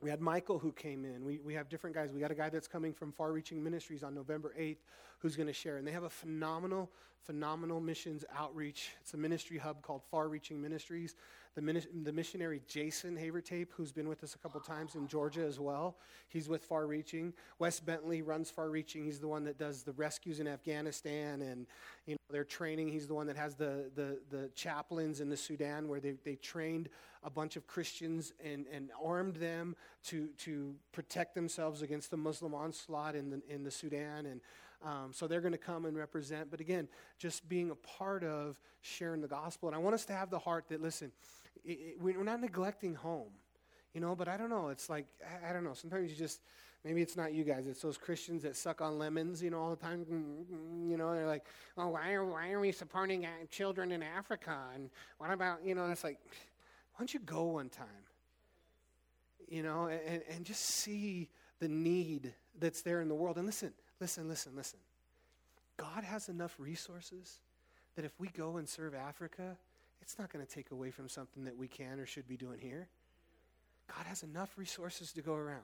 we 0.00 0.10
had 0.10 0.20
Michael 0.20 0.58
who 0.58 0.72
came 0.72 1.04
in. 1.04 1.24
We, 1.24 1.40
we 1.44 1.54
have 1.54 1.68
different 1.68 1.94
guys. 1.94 2.10
We 2.12 2.20
got 2.20 2.30
a 2.30 2.36
guy 2.36 2.48
that's 2.48 2.68
coming 2.68 2.92
from 2.92 3.12
Far 3.12 3.32
Reaching 3.32 3.62
Ministries 3.62 4.02
on 4.02 4.14
November 4.14 4.54
8th 4.58 4.78
who's 5.18 5.36
going 5.36 5.46
to 5.46 5.52
share. 5.52 5.76
And 5.76 5.86
they 5.86 5.92
have 5.92 6.02
a 6.02 6.10
phenomenal, 6.10 6.90
phenomenal 7.24 7.80
missions 7.80 8.24
outreach. 8.36 8.90
It's 9.00 9.14
a 9.14 9.16
ministry 9.16 9.58
hub 9.58 9.82
called 9.82 10.02
Far 10.10 10.28
Reaching 10.28 10.60
Ministries. 10.60 11.14
The, 11.54 11.86
the 12.02 12.12
missionary 12.12 12.62
Jason 12.66 13.16
Havertape, 13.16 13.68
who's 13.76 13.92
been 13.92 14.08
with 14.08 14.24
us 14.24 14.34
a 14.34 14.38
couple 14.38 14.58
times 14.60 14.94
in 14.94 15.06
Georgia 15.06 15.44
as 15.44 15.60
well, 15.60 15.96
he's 16.28 16.48
with 16.48 16.64
Far 16.64 16.86
Reaching. 16.86 17.34
Wes 17.58 17.78
Bentley 17.78 18.22
runs 18.22 18.50
Far 18.50 18.70
Reaching. 18.70 19.04
He's 19.04 19.20
the 19.20 19.28
one 19.28 19.44
that 19.44 19.58
does 19.58 19.82
the 19.82 19.92
rescues 19.92 20.40
in 20.40 20.48
Afghanistan 20.48 21.42
and 21.42 21.66
you 22.06 22.14
know 22.14 22.18
their 22.30 22.44
training. 22.44 22.88
He's 22.88 23.06
the 23.06 23.14
one 23.14 23.26
that 23.26 23.36
has 23.36 23.54
the, 23.54 23.90
the, 23.94 24.18
the 24.30 24.48
chaplains 24.54 25.20
in 25.20 25.28
the 25.28 25.36
Sudan 25.36 25.88
where 25.88 26.00
they, 26.00 26.14
they 26.24 26.36
trained 26.36 26.88
a 27.22 27.30
bunch 27.30 27.56
of 27.56 27.66
Christians 27.66 28.32
and, 28.42 28.66
and 28.72 28.90
armed 29.04 29.36
them 29.36 29.76
to, 30.04 30.28
to 30.38 30.74
protect 30.92 31.34
themselves 31.34 31.82
against 31.82 32.10
the 32.10 32.16
Muslim 32.16 32.54
onslaught 32.54 33.14
in 33.14 33.30
the, 33.30 33.42
in 33.48 33.62
the 33.62 33.70
Sudan. 33.70 34.26
And 34.26 34.40
um, 34.84 35.10
so 35.12 35.26
they're 35.26 35.40
going 35.40 35.52
to 35.52 35.58
come 35.58 35.84
and 35.84 35.96
represent. 35.96 36.50
But 36.50 36.60
again, 36.60 36.88
just 37.18 37.48
being 37.48 37.70
a 37.70 37.74
part 37.74 38.24
of 38.24 38.58
sharing 38.80 39.20
the 39.20 39.28
gospel. 39.28 39.68
And 39.68 39.76
I 39.76 39.78
want 39.78 39.94
us 39.94 40.04
to 40.06 40.12
have 40.12 40.30
the 40.30 40.38
heart 40.38 40.64
that, 40.70 40.82
listen, 40.82 41.12
it, 41.64 41.70
it, 41.70 42.00
we're 42.00 42.22
not 42.22 42.40
neglecting 42.40 42.94
home, 42.94 43.30
you 43.94 44.00
know, 44.00 44.14
but 44.14 44.28
I 44.28 44.36
don't 44.36 44.50
know. 44.50 44.68
It's 44.68 44.88
like, 44.88 45.06
I, 45.22 45.50
I 45.50 45.52
don't 45.52 45.64
know. 45.64 45.74
Sometimes 45.74 46.10
you 46.10 46.16
just, 46.16 46.40
maybe 46.84 47.02
it's 47.02 47.16
not 47.16 47.32
you 47.32 47.44
guys, 47.44 47.66
it's 47.66 47.82
those 47.82 47.98
Christians 47.98 48.42
that 48.42 48.56
suck 48.56 48.80
on 48.80 48.98
lemons, 48.98 49.42
you 49.42 49.50
know, 49.50 49.60
all 49.60 49.70
the 49.70 49.76
time. 49.76 50.04
Mm, 50.04 50.44
mm, 50.52 50.90
you 50.90 50.96
know, 50.96 51.14
they're 51.14 51.26
like, 51.26 51.44
oh, 51.78 51.88
why 51.88 52.12
are, 52.12 52.24
why 52.24 52.50
are 52.50 52.60
we 52.60 52.72
supporting 52.72 53.26
children 53.50 53.92
in 53.92 54.02
Africa? 54.02 54.56
And 54.74 54.90
what 55.18 55.30
about, 55.30 55.64
you 55.64 55.74
know, 55.74 55.86
it's 55.86 56.04
like, 56.04 56.18
why 56.24 56.98
don't 56.98 57.14
you 57.14 57.20
go 57.20 57.44
one 57.44 57.68
time? 57.68 57.86
You 59.48 59.62
know, 59.62 59.86
and, 59.86 60.22
and 60.30 60.44
just 60.44 60.62
see 60.62 61.28
the 61.60 61.68
need 61.68 62.32
that's 62.58 62.82
there 62.82 63.00
in 63.00 63.08
the 63.08 63.14
world. 63.14 63.36
And 63.36 63.46
listen, 63.46 63.72
listen, 64.00 64.28
listen, 64.28 64.52
listen. 64.56 64.78
God 65.76 66.04
has 66.04 66.28
enough 66.28 66.54
resources 66.58 67.40
that 67.96 68.04
if 68.04 68.12
we 68.18 68.28
go 68.28 68.56
and 68.56 68.68
serve 68.68 68.94
Africa, 68.94 69.56
it's 70.02 70.18
not 70.18 70.32
going 70.32 70.44
to 70.44 70.52
take 70.52 70.72
away 70.72 70.90
from 70.90 71.08
something 71.08 71.44
that 71.44 71.56
we 71.56 71.68
can 71.68 72.00
or 72.00 72.06
should 72.06 72.28
be 72.28 72.36
doing 72.36 72.58
here. 72.58 72.88
God 73.88 74.06
has 74.06 74.22
enough 74.22 74.52
resources 74.56 75.12
to 75.12 75.22
go 75.22 75.34
around. 75.34 75.60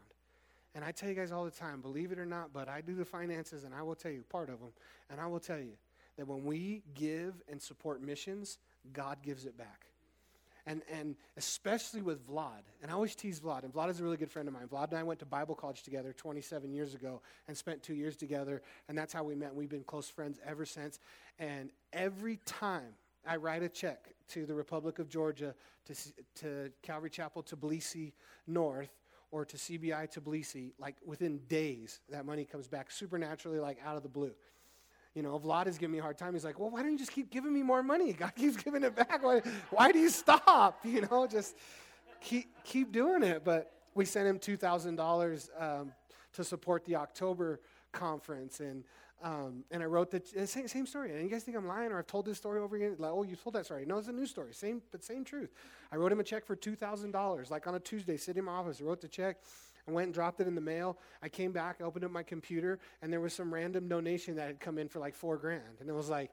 And 0.75 0.85
I 0.85 0.93
tell 0.93 1.09
you 1.09 1.15
guys 1.15 1.33
all 1.33 1.45
the 1.45 1.51
time, 1.51 1.81
believe 1.81 2.13
it 2.13 2.19
or 2.19 2.27
not, 2.27 2.53
but 2.53 2.69
I 2.69 2.81
do 2.81 2.95
the 2.95 3.05
finances 3.05 3.65
and 3.65 3.75
I 3.75 3.83
will 3.83 3.95
tell 3.95 4.13
you 4.13 4.23
part 4.31 4.49
of 4.49 4.61
them. 4.61 4.71
And 5.11 5.21
I 5.21 5.27
will 5.27 5.41
tell 5.41 5.59
you 5.59 5.73
that 6.17 6.27
when 6.27 6.45
we 6.45 6.83
give 6.95 7.35
and 7.51 7.61
support 7.61 8.01
missions, 8.01 8.59
God 8.93 9.19
gives 9.23 9.45
it 9.45 9.59
back. 9.59 9.87
And, 10.67 10.83
and 10.93 11.17
especially 11.39 12.03
with 12.03 12.29
Vlad. 12.29 12.63
And 12.83 12.91
I 12.91 12.95
always 12.95 13.15
tease 13.15 13.41
Vlad. 13.41 13.65
And 13.65 13.73
Vlad 13.73 13.89
is 13.89 14.01
a 14.01 14.05
really 14.05 14.19
good 14.19 14.31
friend 14.31 14.47
of 14.47 14.55
mine. 14.55 14.69
Vlad 14.71 14.91
and 14.91 14.99
I 14.99 15.03
went 15.03 15.19
to 15.21 15.27
Bible 15.27 15.55
college 15.55 15.83
together 15.83 16.13
27 16.13 16.71
years 16.73 16.95
ago 16.95 17.23
and 17.49 17.57
spent 17.57 17.83
two 17.83 17.95
years 17.95 18.17
together. 18.17 18.61
And 18.89 18.97
that's 18.97 19.15
how 19.15 19.25
we 19.25 19.35
met. 19.35 19.55
We've 19.55 19.71
been 19.71 19.85
close 19.85 20.11
friends 20.11 20.39
ever 20.47 20.67
since. 20.67 21.01
And 21.39 21.71
every 21.95 22.37
time 22.45 22.93
I 23.27 23.37
write 23.37 23.63
a 23.63 23.69
check 23.69 24.09
to 24.29 24.47
the 24.47 24.55
Republic 24.55 24.99
of 24.99 25.09
Georgia, 25.09 25.55
to, 25.87 25.95
to 26.37 26.71
Calvary 26.83 27.11
Chapel 27.11 27.43
Tbilisi 27.43 28.13
North, 28.47 28.91
or 29.31 29.45
to 29.45 29.57
CBI 29.57 30.13
Tbilisi, 30.13 30.73
like 30.79 30.97
within 31.05 31.39
days, 31.49 32.01
that 32.11 32.25
money 32.25 32.45
comes 32.45 32.67
back 32.67 32.91
supernaturally, 32.91 33.59
like 33.59 33.79
out 33.85 33.97
of 33.97 34.03
the 34.03 34.09
blue. 34.09 34.33
You 35.15 35.23
know, 35.23 35.39
Vlad 35.39 35.67
is 35.67 35.79
giving 35.79 35.93
me 35.93 35.99
a 35.99 36.03
hard 36.03 36.17
time. 36.17 36.35
He's 36.35 36.45
like, 36.45 36.59
well, 36.59 36.71
why 36.71 36.83
don't 36.83 36.93
you 36.93 36.99
just 36.99 37.13
keep 37.13 37.31
giving 37.31 37.53
me 37.53 37.63
more 37.63 37.83
money? 37.83 38.13
God 38.19 38.35
keeps 38.35 38.57
giving 38.57 38.85
it 38.85 38.95
back. 38.95 39.23
Why, 39.23 39.43
why 39.71 39.93
do 39.93 39.99
you 39.99 40.11
stop? 40.11 40.81
You 40.85 41.03
know, 41.03 41.27
just 41.27 41.57
keep, 42.21 42.49
keep 42.65 42.93
doing 42.93 43.23
it. 43.23 43.45
But 43.45 43.73
we 43.95 44.05
sent 44.05 44.27
him 44.27 44.39
$2,000 44.39 45.49
um, 45.61 45.93
to 46.35 46.45
support 46.45 46.85
the 46.85 46.97
October 46.97 47.61
conference. 47.93 48.61
And 48.61 48.85
um, 49.23 49.65
and 49.73 49.83
I 49.83 49.87
wrote 49.87 50.11
the 50.11 50.47
same, 50.47 50.69
same 50.69 50.87
story. 50.87 51.13
And 51.13 51.23
you 51.23 51.29
guys 51.29 51.43
think 51.43 51.57
I'm 51.57 51.67
lying 51.67 51.91
or 51.91 51.99
I've 51.99 52.07
told 52.07 52.25
this 52.25 52.39
story 52.39 52.61
over 52.61 52.77
again? 52.77 52.95
Like, 52.99 53.11
oh, 53.11 53.25
you 53.25 53.35
told 53.35 53.55
that 53.57 53.65
story. 53.65 53.85
No, 53.85 53.99
it's 53.99 54.09
a 54.09 54.13
new 54.13 54.27
story. 54.27 54.55
Same, 54.55 54.81
but 54.93 55.03
same 55.03 55.25
truth. 55.25 55.51
I 55.91 55.97
wrote 55.97 56.13
him 56.13 56.21
a 56.21 56.25
check 56.25 56.47
for 56.47 56.55
$2,000, 56.55 57.51
like 57.51 57.67
on 57.67 57.75
a 57.75 57.81
Tuesday, 57.81 58.17
sitting 58.17 58.41
in 58.41 58.45
my 58.45 58.53
office. 58.53 58.81
I 58.81 58.85
wrote 58.85 59.01
the 59.01 59.09
check. 59.09 59.39
I 59.89 59.91
went 59.91 60.07
and 60.07 60.15
dropped 60.15 60.41
it 60.41 60.47
in 60.47 60.55
the 60.55 60.61
mail. 60.61 60.99
I 61.23 61.29
came 61.29 61.51
back, 61.51 61.79
I 61.81 61.85
opened 61.85 62.05
up 62.05 62.11
my 62.11 62.23
computer, 62.23 62.79
and 63.01 63.13
there 63.13 63.21
was 63.21 63.33
some 63.33 63.53
random 63.53 63.89
donation 63.89 64.37
that 64.37 64.47
had 64.47 64.61
come 64.61 64.79
in 64.79 64.89
for 64.89 64.99
like 64.99 65.15
four 65.15 65.37
grand. 65.37 65.81
And 65.81 65.89
it 65.89 65.95
was 65.95 66.11
like, 66.11 66.31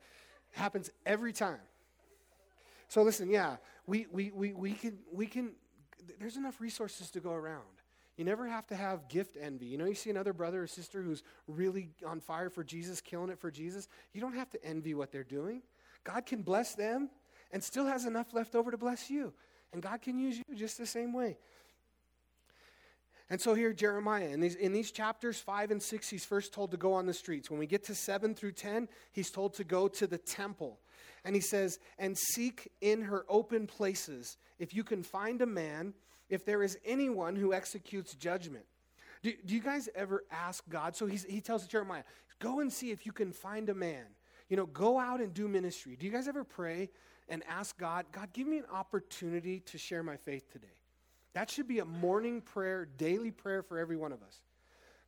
happens 0.51 0.91
every 1.05 1.33
time. 1.33 1.59
So 2.87 3.01
listen, 3.01 3.29
yeah, 3.29 3.55
we, 3.87 4.07
we, 4.11 4.31
we, 4.31 4.53
we, 4.53 4.73
can, 4.73 4.99
we 5.11 5.25
can, 5.25 5.51
there's 6.19 6.37
enough 6.37 6.61
resources 6.61 7.09
to 7.11 7.19
go 7.19 7.31
around. 7.31 7.63
You 8.17 8.23
never 8.23 8.47
have 8.47 8.65
to 8.67 8.75
have 8.75 9.10
gift 9.10 9.38
envy. 9.39 9.65
You 9.65 9.78
know, 9.78 9.86
you 9.86 9.95
see 9.95 10.10
another 10.10 10.34
brother 10.34 10.63
or 10.63 10.67
sister 10.67 11.01
who's 11.01 11.23
really 11.47 11.89
on 12.06 12.21
fire 12.21 12.49
for 12.49 12.63
Jesus, 12.63 13.01
killing 13.01 13.30
it 13.30 13.39
for 13.39 13.51
Jesus. 13.51 13.89
You 14.13 14.21
don't 14.21 14.36
have 14.36 14.49
to 14.51 14.65
envy 14.65 14.93
what 14.93 15.12
they're 15.12 15.23
doing. 15.23 15.62
God 16.04 16.25
can 16.25 16.41
bless 16.41 16.75
them 16.75 17.10
and 17.51 17.63
still 17.63 17.86
has 17.86 18.06
enough 18.06 18.34
left 18.34 18.56
over 18.56 18.71
to 18.71 18.78
bless 18.78 19.10
you. 19.10 19.34
And 19.73 19.82
God 19.82 20.01
can 20.01 20.17
use 20.17 20.38
you 20.38 20.56
just 20.56 20.78
the 20.78 20.86
same 20.86 21.12
way. 21.12 21.38
And 23.30 23.41
so 23.41 23.56
here, 23.56 23.73
Jeremiah, 23.73 24.28
in 24.28 24.39
these, 24.39 24.56
in 24.56 24.71
these 24.71 24.91
chapters 24.91 25.39
5 25.39 25.71
and 25.71 25.82
6, 25.82 26.10
he's 26.10 26.23
first 26.23 26.54
told 26.54 26.71
to 26.71 26.78
go 26.78 26.93
on 26.93 27.08
the 27.08 27.13
streets. 27.13 27.49
When 27.49 27.60
we 27.60 27.65
get 27.65 27.84
to 27.86 27.95
7 27.95 28.36
through 28.36 28.51
10, 28.51 28.88
he's 29.12 29.32
told 29.32 29.56
to 29.56 29.63
go 29.63 29.88
to 29.88 30.06
the 30.06 30.19
temple. 30.19 30.80
And 31.25 31.34
he 31.34 31.41
says, 31.41 31.80
and 31.97 32.15
seek 32.15 32.71
in 32.82 33.01
her 33.01 33.25
open 33.28 33.65
places. 33.65 34.38
If 34.60 34.75
you 34.75 34.84
can 34.84 35.01
find 35.01 35.41
a 35.41 35.47
man 35.47 35.95
if 36.29 36.45
there 36.45 36.63
is 36.63 36.77
anyone 36.85 37.35
who 37.35 37.53
executes 37.53 38.15
judgment. 38.15 38.65
Do, 39.21 39.33
do 39.45 39.53
you 39.53 39.61
guys 39.61 39.89
ever 39.95 40.23
ask 40.31 40.63
God? 40.69 40.95
So 40.95 41.05
he 41.05 41.41
tells 41.41 41.65
Jeremiah, 41.67 42.03
go 42.39 42.59
and 42.59 42.71
see 42.71 42.91
if 42.91 43.05
you 43.05 43.11
can 43.11 43.31
find 43.31 43.69
a 43.69 43.73
man. 43.73 44.05
You 44.49 44.57
know, 44.57 44.67
go 44.67 44.99
out 44.99 45.21
and 45.21 45.33
do 45.33 45.47
ministry. 45.47 45.95
Do 45.95 46.05
you 46.05 46.11
guys 46.11 46.27
ever 46.27 46.43
pray 46.43 46.89
and 47.27 47.43
ask 47.49 47.77
God, 47.77 48.05
God, 48.11 48.29
give 48.33 48.45
me 48.45 48.59
an 48.59 48.65
opportunity 48.71 49.61
to 49.61 49.77
share 49.77 50.03
my 50.03 50.17
faith 50.17 50.51
today? 50.51 50.67
That 51.33 51.49
should 51.49 51.67
be 51.67 51.79
a 51.79 51.85
morning 51.85 52.41
prayer, 52.41 52.88
daily 52.97 53.31
prayer 53.31 53.63
for 53.63 53.79
every 53.79 53.97
one 53.97 54.11
of 54.11 54.21
us. 54.21 54.41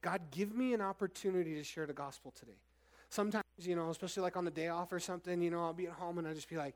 God, 0.01 0.21
give 0.31 0.55
me 0.55 0.73
an 0.73 0.81
opportunity 0.81 1.55
to 1.55 1.63
share 1.63 1.85
the 1.85 1.93
gospel 1.93 2.33
today. 2.37 2.57
Sometimes, 3.09 3.43
you 3.59 3.75
know, 3.75 3.89
especially 3.89 4.23
like 4.23 4.35
on 4.35 4.45
the 4.45 4.51
day 4.51 4.67
off 4.67 4.91
or 4.91 4.99
something, 4.99 5.41
you 5.41 5.49
know, 5.49 5.63
I'll 5.63 5.73
be 5.73 5.87
at 5.87 5.93
home 5.93 6.17
and 6.17 6.27
I'll 6.27 6.33
just 6.33 6.49
be 6.49 6.57
like, 6.57 6.75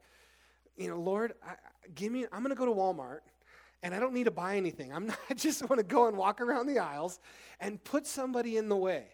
you 0.77 0.89
know, 0.89 0.99
Lord, 0.99 1.33
I, 1.45 1.55
give 1.93 2.11
me, 2.11 2.25
I'm 2.31 2.43
going 2.43 2.55
to 2.55 2.59
go 2.59 2.65
to 2.65 2.71
Walmart 2.71 3.19
and 3.83 3.95
I 3.95 3.99
don't 3.99 4.13
need 4.13 4.25
to 4.25 4.31
buy 4.31 4.57
anything. 4.57 4.93
I'm 4.93 5.07
not, 5.07 5.17
I 5.29 5.33
just 5.33 5.67
want 5.69 5.79
to 5.79 5.85
go 5.85 6.07
and 6.07 6.17
walk 6.17 6.41
around 6.41 6.67
the 6.67 6.79
aisles 6.79 7.19
and 7.59 7.83
put 7.83 8.05
somebody 8.05 8.57
in 8.57 8.69
the 8.69 8.77
way. 8.77 9.05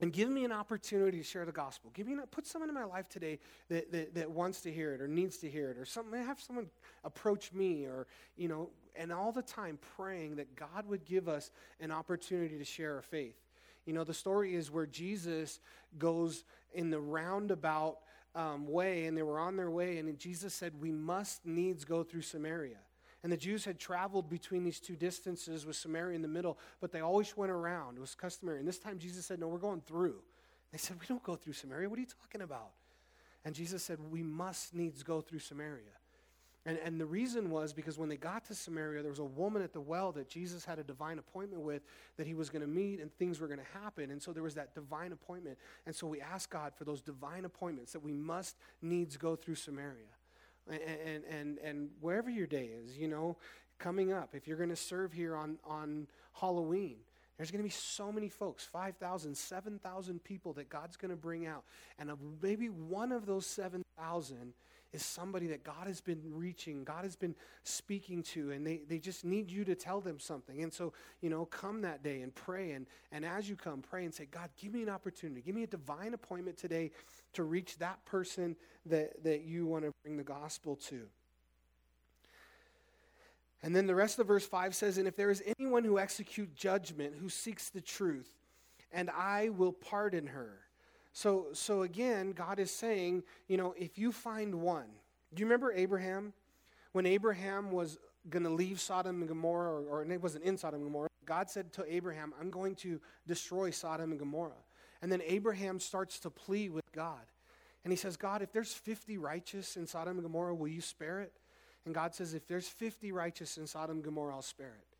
And 0.00 0.12
give 0.12 0.30
me 0.30 0.44
an 0.44 0.52
opportunity 0.52 1.18
to 1.18 1.24
share 1.24 1.44
the 1.44 1.50
gospel. 1.50 1.90
Give 1.92 2.06
me 2.06 2.12
an, 2.12 2.20
put 2.30 2.46
someone 2.46 2.68
in 2.68 2.74
my 2.74 2.84
life 2.84 3.08
today 3.08 3.40
that, 3.68 3.90
that, 3.90 4.14
that 4.14 4.30
wants 4.30 4.60
to 4.60 4.72
hear 4.72 4.94
it 4.94 5.00
or 5.00 5.08
needs 5.08 5.38
to 5.38 5.50
hear 5.50 5.70
it 5.72 5.76
or 5.76 5.84
something. 5.84 6.24
Have 6.24 6.40
someone 6.40 6.68
approach 7.02 7.52
me 7.52 7.84
or, 7.84 8.06
you 8.36 8.46
know, 8.46 8.70
and 8.94 9.12
all 9.12 9.32
the 9.32 9.42
time 9.42 9.76
praying 9.96 10.36
that 10.36 10.54
God 10.54 10.86
would 10.86 11.04
give 11.04 11.28
us 11.28 11.50
an 11.80 11.90
opportunity 11.90 12.58
to 12.58 12.64
share 12.64 12.94
our 12.94 13.02
faith. 13.02 13.36
You 13.86 13.92
know, 13.92 14.04
the 14.04 14.14
story 14.14 14.54
is 14.54 14.70
where 14.70 14.86
Jesus 14.86 15.60
goes 15.98 16.44
in 16.74 16.90
the 16.90 17.00
roundabout 17.00 17.98
um, 18.34 18.68
way, 18.68 19.06
and 19.06 19.16
they 19.16 19.22
were 19.22 19.38
on 19.40 19.56
their 19.56 19.70
way, 19.70 19.98
and 19.98 20.18
Jesus 20.18 20.52
said, 20.52 20.80
We 20.80 20.92
must 20.92 21.46
needs 21.46 21.84
go 21.84 22.04
through 22.04 22.22
Samaria. 22.22 22.76
And 23.22 23.32
the 23.32 23.36
Jews 23.36 23.64
had 23.64 23.78
traveled 23.78 24.30
between 24.30 24.62
these 24.62 24.78
two 24.78 24.94
distances 24.94 25.66
with 25.66 25.76
Samaria 25.76 26.14
in 26.14 26.22
the 26.22 26.28
middle, 26.28 26.58
but 26.80 26.92
they 26.92 27.00
always 27.00 27.36
went 27.36 27.50
around. 27.50 27.96
It 27.96 28.00
was 28.00 28.14
customary. 28.14 28.60
And 28.60 28.68
this 28.68 28.78
time 28.78 28.98
Jesus 28.98 29.26
said, 29.26 29.40
No, 29.40 29.48
we're 29.48 29.58
going 29.58 29.82
through. 29.86 30.16
They 30.70 30.78
said, 30.78 30.98
We 31.00 31.06
don't 31.06 31.22
go 31.22 31.34
through 31.34 31.54
Samaria. 31.54 31.88
What 31.88 31.98
are 31.98 32.02
you 32.02 32.06
talking 32.06 32.42
about? 32.42 32.70
And 33.44 33.54
Jesus 33.54 33.82
said, 33.82 33.98
We 34.10 34.22
must 34.22 34.74
needs 34.74 35.02
go 35.02 35.20
through 35.20 35.40
Samaria. 35.40 35.82
And, 36.64 36.78
and 36.84 37.00
the 37.00 37.06
reason 37.06 37.50
was 37.50 37.72
because 37.72 37.98
when 37.98 38.08
they 38.08 38.16
got 38.16 38.44
to 38.46 38.54
Samaria, 38.54 39.00
there 39.02 39.10
was 39.10 39.20
a 39.20 39.24
woman 39.24 39.62
at 39.62 39.72
the 39.72 39.80
well 39.80 40.12
that 40.12 40.28
Jesus 40.28 40.64
had 40.64 40.78
a 40.78 40.84
divine 40.84 41.18
appointment 41.18 41.62
with 41.62 41.82
that 42.18 42.26
he 42.26 42.34
was 42.34 42.50
going 42.50 42.62
to 42.62 42.68
meet 42.68 43.00
and 43.00 43.12
things 43.16 43.40
were 43.40 43.46
going 43.46 43.60
to 43.60 43.80
happen. 43.80 44.10
And 44.10 44.22
so 44.22 44.32
there 44.32 44.42
was 44.42 44.54
that 44.56 44.74
divine 44.74 45.12
appointment. 45.12 45.56
And 45.86 45.94
so 45.94 46.06
we 46.06 46.20
asked 46.20 46.50
God 46.50 46.74
for 46.76 46.84
those 46.84 47.00
divine 47.00 47.46
appointments 47.46 47.92
that 47.92 48.00
we 48.00 48.12
must 48.12 48.56
needs 48.82 49.16
go 49.16 49.34
through 49.34 49.54
Samaria 49.54 50.17
and, 50.70 51.24
and, 51.24 51.58
and 51.58 51.88
wherever 52.00 52.30
your 52.30 52.46
day 52.46 52.70
is, 52.82 52.96
you 52.96 53.08
know, 53.08 53.36
coming 53.78 54.12
up, 54.12 54.34
if 54.34 54.46
you're 54.46 54.56
going 54.56 54.70
to 54.70 54.76
serve 54.76 55.12
here 55.12 55.36
on, 55.36 55.58
on 55.64 56.06
Halloween, 56.34 56.96
there's 57.36 57.52
going 57.52 57.62
to 57.62 57.68
be 57.68 57.70
so 57.70 58.10
many 58.10 58.28
folks 58.28 58.64
5,000, 58.64 59.36
7,000 59.36 60.24
people 60.24 60.52
that 60.54 60.68
God's 60.68 60.96
going 60.96 61.12
to 61.12 61.16
bring 61.16 61.46
out. 61.46 61.62
And 61.98 62.10
maybe 62.42 62.68
one 62.68 63.12
of 63.12 63.26
those 63.26 63.46
7,000 63.46 64.54
is 64.92 65.04
somebody 65.04 65.46
that 65.48 65.62
God 65.62 65.86
has 65.86 66.00
been 66.00 66.20
reaching, 66.32 66.82
God 66.82 67.04
has 67.04 67.14
been 67.14 67.34
speaking 67.62 68.22
to, 68.24 68.52
and 68.52 68.66
they, 68.66 68.80
they 68.88 68.98
just 68.98 69.24
need 69.24 69.50
you 69.50 69.64
to 69.66 69.74
tell 69.74 70.00
them 70.00 70.18
something. 70.18 70.62
And 70.62 70.72
so, 70.72 70.94
you 71.20 71.28
know, 71.28 71.44
come 71.44 71.82
that 71.82 72.02
day 72.02 72.22
and 72.22 72.34
pray. 72.34 72.72
And, 72.72 72.86
and 73.12 73.24
as 73.24 73.48
you 73.48 73.54
come, 73.54 73.82
pray 73.82 74.04
and 74.04 74.14
say, 74.14 74.26
God, 74.30 74.48
give 74.60 74.72
me 74.72 74.82
an 74.82 74.88
opportunity. 74.88 75.42
Give 75.42 75.54
me 75.54 75.62
a 75.62 75.68
divine 75.68 76.14
appointment 76.14 76.56
today 76.56 76.90
to 77.34 77.42
reach 77.42 77.78
that 77.78 78.04
person 78.04 78.56
that, 78.86 79.22
that 79.24 79.42
you 79.42 79.66
want 79.66 79.84
to 79.84 79.92
bring 80.02 80.16
the 80.16 80.24
gospel 80.24 80.76
to. 80.76 81.02
And 83.62 83.74
then 83.74 83.86
the 83.86 83.94
rest 83.94 84.18
of 84.18 84.26
verse 84.26 84.46
5 84.46 84.74
says, 84.74 84.98
And 84.98 85.08
if 85.08 85.16
there 85.16 85.30
is 85.30 85.42
anyone 85.58 85.84
who 85.84 85.98
executes 85.98 86.54
judgment, 86.54 87.14
who 87.20 87.28
seeks 87.28 87.70
the 87.70 87.80
truth, 87.80 88.30
and 88.92 89.10
I 89.10 89.50
will 89.50 89.72
pardon 89.72 90.28
her. 90.28 90.60
So, 91.12 91.46
so 91.52 91.82
again, 91.82 92.32
God 92.32 92.60
is 92.60 92.70
saying, 92.70 93.24
you 93.48 93.56
know, 93.56 93.74
if 93.76 93.98
you 93.98 94.12
find 94.12 94.54
one, 94.56 94.86
do 95.34 95.40
you 95.40 95.46
remember 95.46 95.72
Abraham? 95.72 96.32
When 96.92 97.06
Abraham 97.06 97.70
was 97.70 97.98
going 98.30 98.44
to 98.44 98.50
leave 98.50 98.80
Sodom 98.80 99.20
and 99.20 99.28
Gomorrah, 99.28 99.82
or, 99.82 100.00
or 100.00 100.04
it 100.04 100.22
wasn't 100.22 100.44
in 100.44 100.56
Sodom 100.56 100.80
and 100.80 100.88
Gomorrah, 100.88 101.08
God 101.26 101.50
said 101.50 101.72
to 101.74 101.84
Abraham, 101.92 102.32
I'm 102.40 102.50
going 102.50 102.74
to 102.76 103.00
destroy 103.26 103.70
Sodom 103.70 104.10
and 104.10 104.18
Gomorrah. 104.18 104.52
And 105.02 105.12
then 105.12 105.20
Abraham 105.26 105.78
starts 105.78 106.18
to 106.20 106.30
plead 106.30 106.72
with 106.72 106.87
God. 106.98 107.30
And 107.84 107.92
he 107.92 107.96
says, 107.96 108.16
God, 108.16 108.42
if 108.42 108.52
there's 108.52 108.74
50 108.74 109.18
righteous 109.18 109.76
in 109.76 109.86
Sodom 109.86 110.16
and 110.16 110.22
Gomorrah, 110.24 110.54
will 110.54 110.66
you 110.66 110.80
spare 110.80 111.20
it? 111.20 111.32
And 111.86 111.94
God 111.94 112.12
says, 112.12 112.34
if 112.34 112.48
there's 112.48 112.66
50 112.66 113.12
righteous 113.12 113.56
in 113.56 113.68
Sodom 113.68 113.98
and 113.98 114.04
Gomorrah, 114.04 114.34
I'll 114.34 114.42
spare 114.42 114.76
it. 114.78 114.96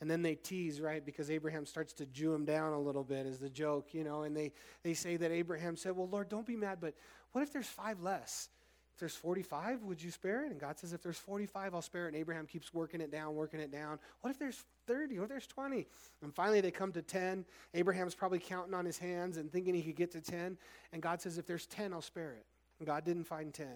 And 0.00 0.10
then 0.10 0.22
they 0.22 0.34
tease, 0.34 0.80
right? 0.80 1.06
Because 1.06 1.30
Abraham 1.30 1.64
starts 1.64 1.92
to 1.94 2.06
Jew 2.06 2.34
him 2.34 2.44
down 2.44 2.72
a 2.72 2.80
little 2.80 3.04
bit 3.04 3.26
as 3.26 3.38
the 3.38 3.48
joke, 3.48 3.94
you 3.94 4.02
know. 4.02 4.22
And 4.22 4.36
they, 4.36 4.52
they 4.82 4.92
say 4.92 5.16
that 5.16 5.30
Abraham 5.30 5.76
said, 5.76 5.96
Well, 5.96 6.08
Lord, 6.08 6.28
don't 6.28 6.44
be 6.44 6.56
mad, 6.56 6.78
but 6.80 6.94
what 7.32 7.42
if 7.42 7.52
there's 7.52 7.66
five 7.66 8.00
less? 8.02 8.50
If 8.96 9.00
there's 9.00 9.16
45, 9.16 9.82
would 9.82 10.02
you 10.02 10.10
spare 10.10 10.46
it? 10.46 10.52
And 10.52 10.58
God 10.58 10.78
says, 10.78 10.94
If 10.94 11.02
there's 11.02 11.18
45, 11.18 11.74
I'll 11.74 11.82
spare 11.82 12.06
it. 12.06 12.14
And 12.14 12.16
Abraham 12.16 12.46
keeps 12.46 12.72
working 12.72 13.02
it 13.02 13.12
down, 13.12 13.34
working 13.34 13.60
it 13.60 13.70
down. 13.70 13.98
What 14.22 14.30
if 14.30 14.38
there's 14.38 14.64
30? 14.86 15.18
What 15.18 15.24
if 15.24 15.28
there's 15.28 15.46
20? 15.46 15.86
And 16.22 16.34
finally 16.34 16.62
they 16.62 16.70
come 16.70 16.92
to 16.92 17.02
10. 17.02 17.44
Abraham's 17.74 18.14
probably 18.14 18.38
counting 18.38 18.72
on 18.72 18.86
his 18.86 18.96
hands 18.96 19.36
and 19.36 19.52
thinking 19.52 19.74
he 19.74 19.82
could 19.82 19.96
get 19.96 20.12
to 20.12 20.22
10. 20.22 20.56
And 20.94 21.02
God 21.02 21.20
says, 21.20 21.36
If 21.36 21.46
there's 21.46 21.66
10, 21.66 21.92
I'll 21.92 22.00
spare 22.00 22.32
it. 22.32 22.46
And 22.78 22.86
God 22.86 23.04
didn't 23.04 23.24
find 23.24 23.52
10. 23.52 23.66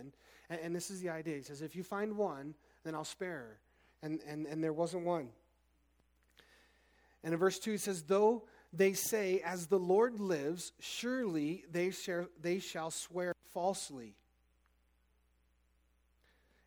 And, 0.49 0.61
and 0.63 0.75
this 0.75 0.91
is 0.91 1.03
the 1.03 1.11
idea. 1.11 1.37
He 1.37 1.43
says, 1.43 1.61
If 1.61 1.77
you 1.77 1.83
find 1.83 2.17
one, 2.17 2.55
then 2.83 2.95
I'll 2.95 3.05
spare 3.05 3.29
her. 3.29 3.59
And, 4.03 4.21
and, 4.27 4.47
and 4.47 4.65
there 4.65 4.73
wasn't 4.73 5.05
one. 5.05 5.29
And 7.23 7.35
in 7.35 7.39
verse 7.39 7.59
2, 7.59 7.73
it 7.73 7.83
says, 7.83 8.05
Though 8.05 8.45
they 8.73 8.95
say, 8.95 9.43
As 9.45 9.67
the 9.67 9.79
Lord 9.79 10.19
lives, 10.19 10.73
surely 10.81 11.65
they 11.71 11.91
shall, 11.91 12.27
they 12.41 12.59
shall 12.59 12.91
swear 12.91 13.35
falsely. 13.53 14.15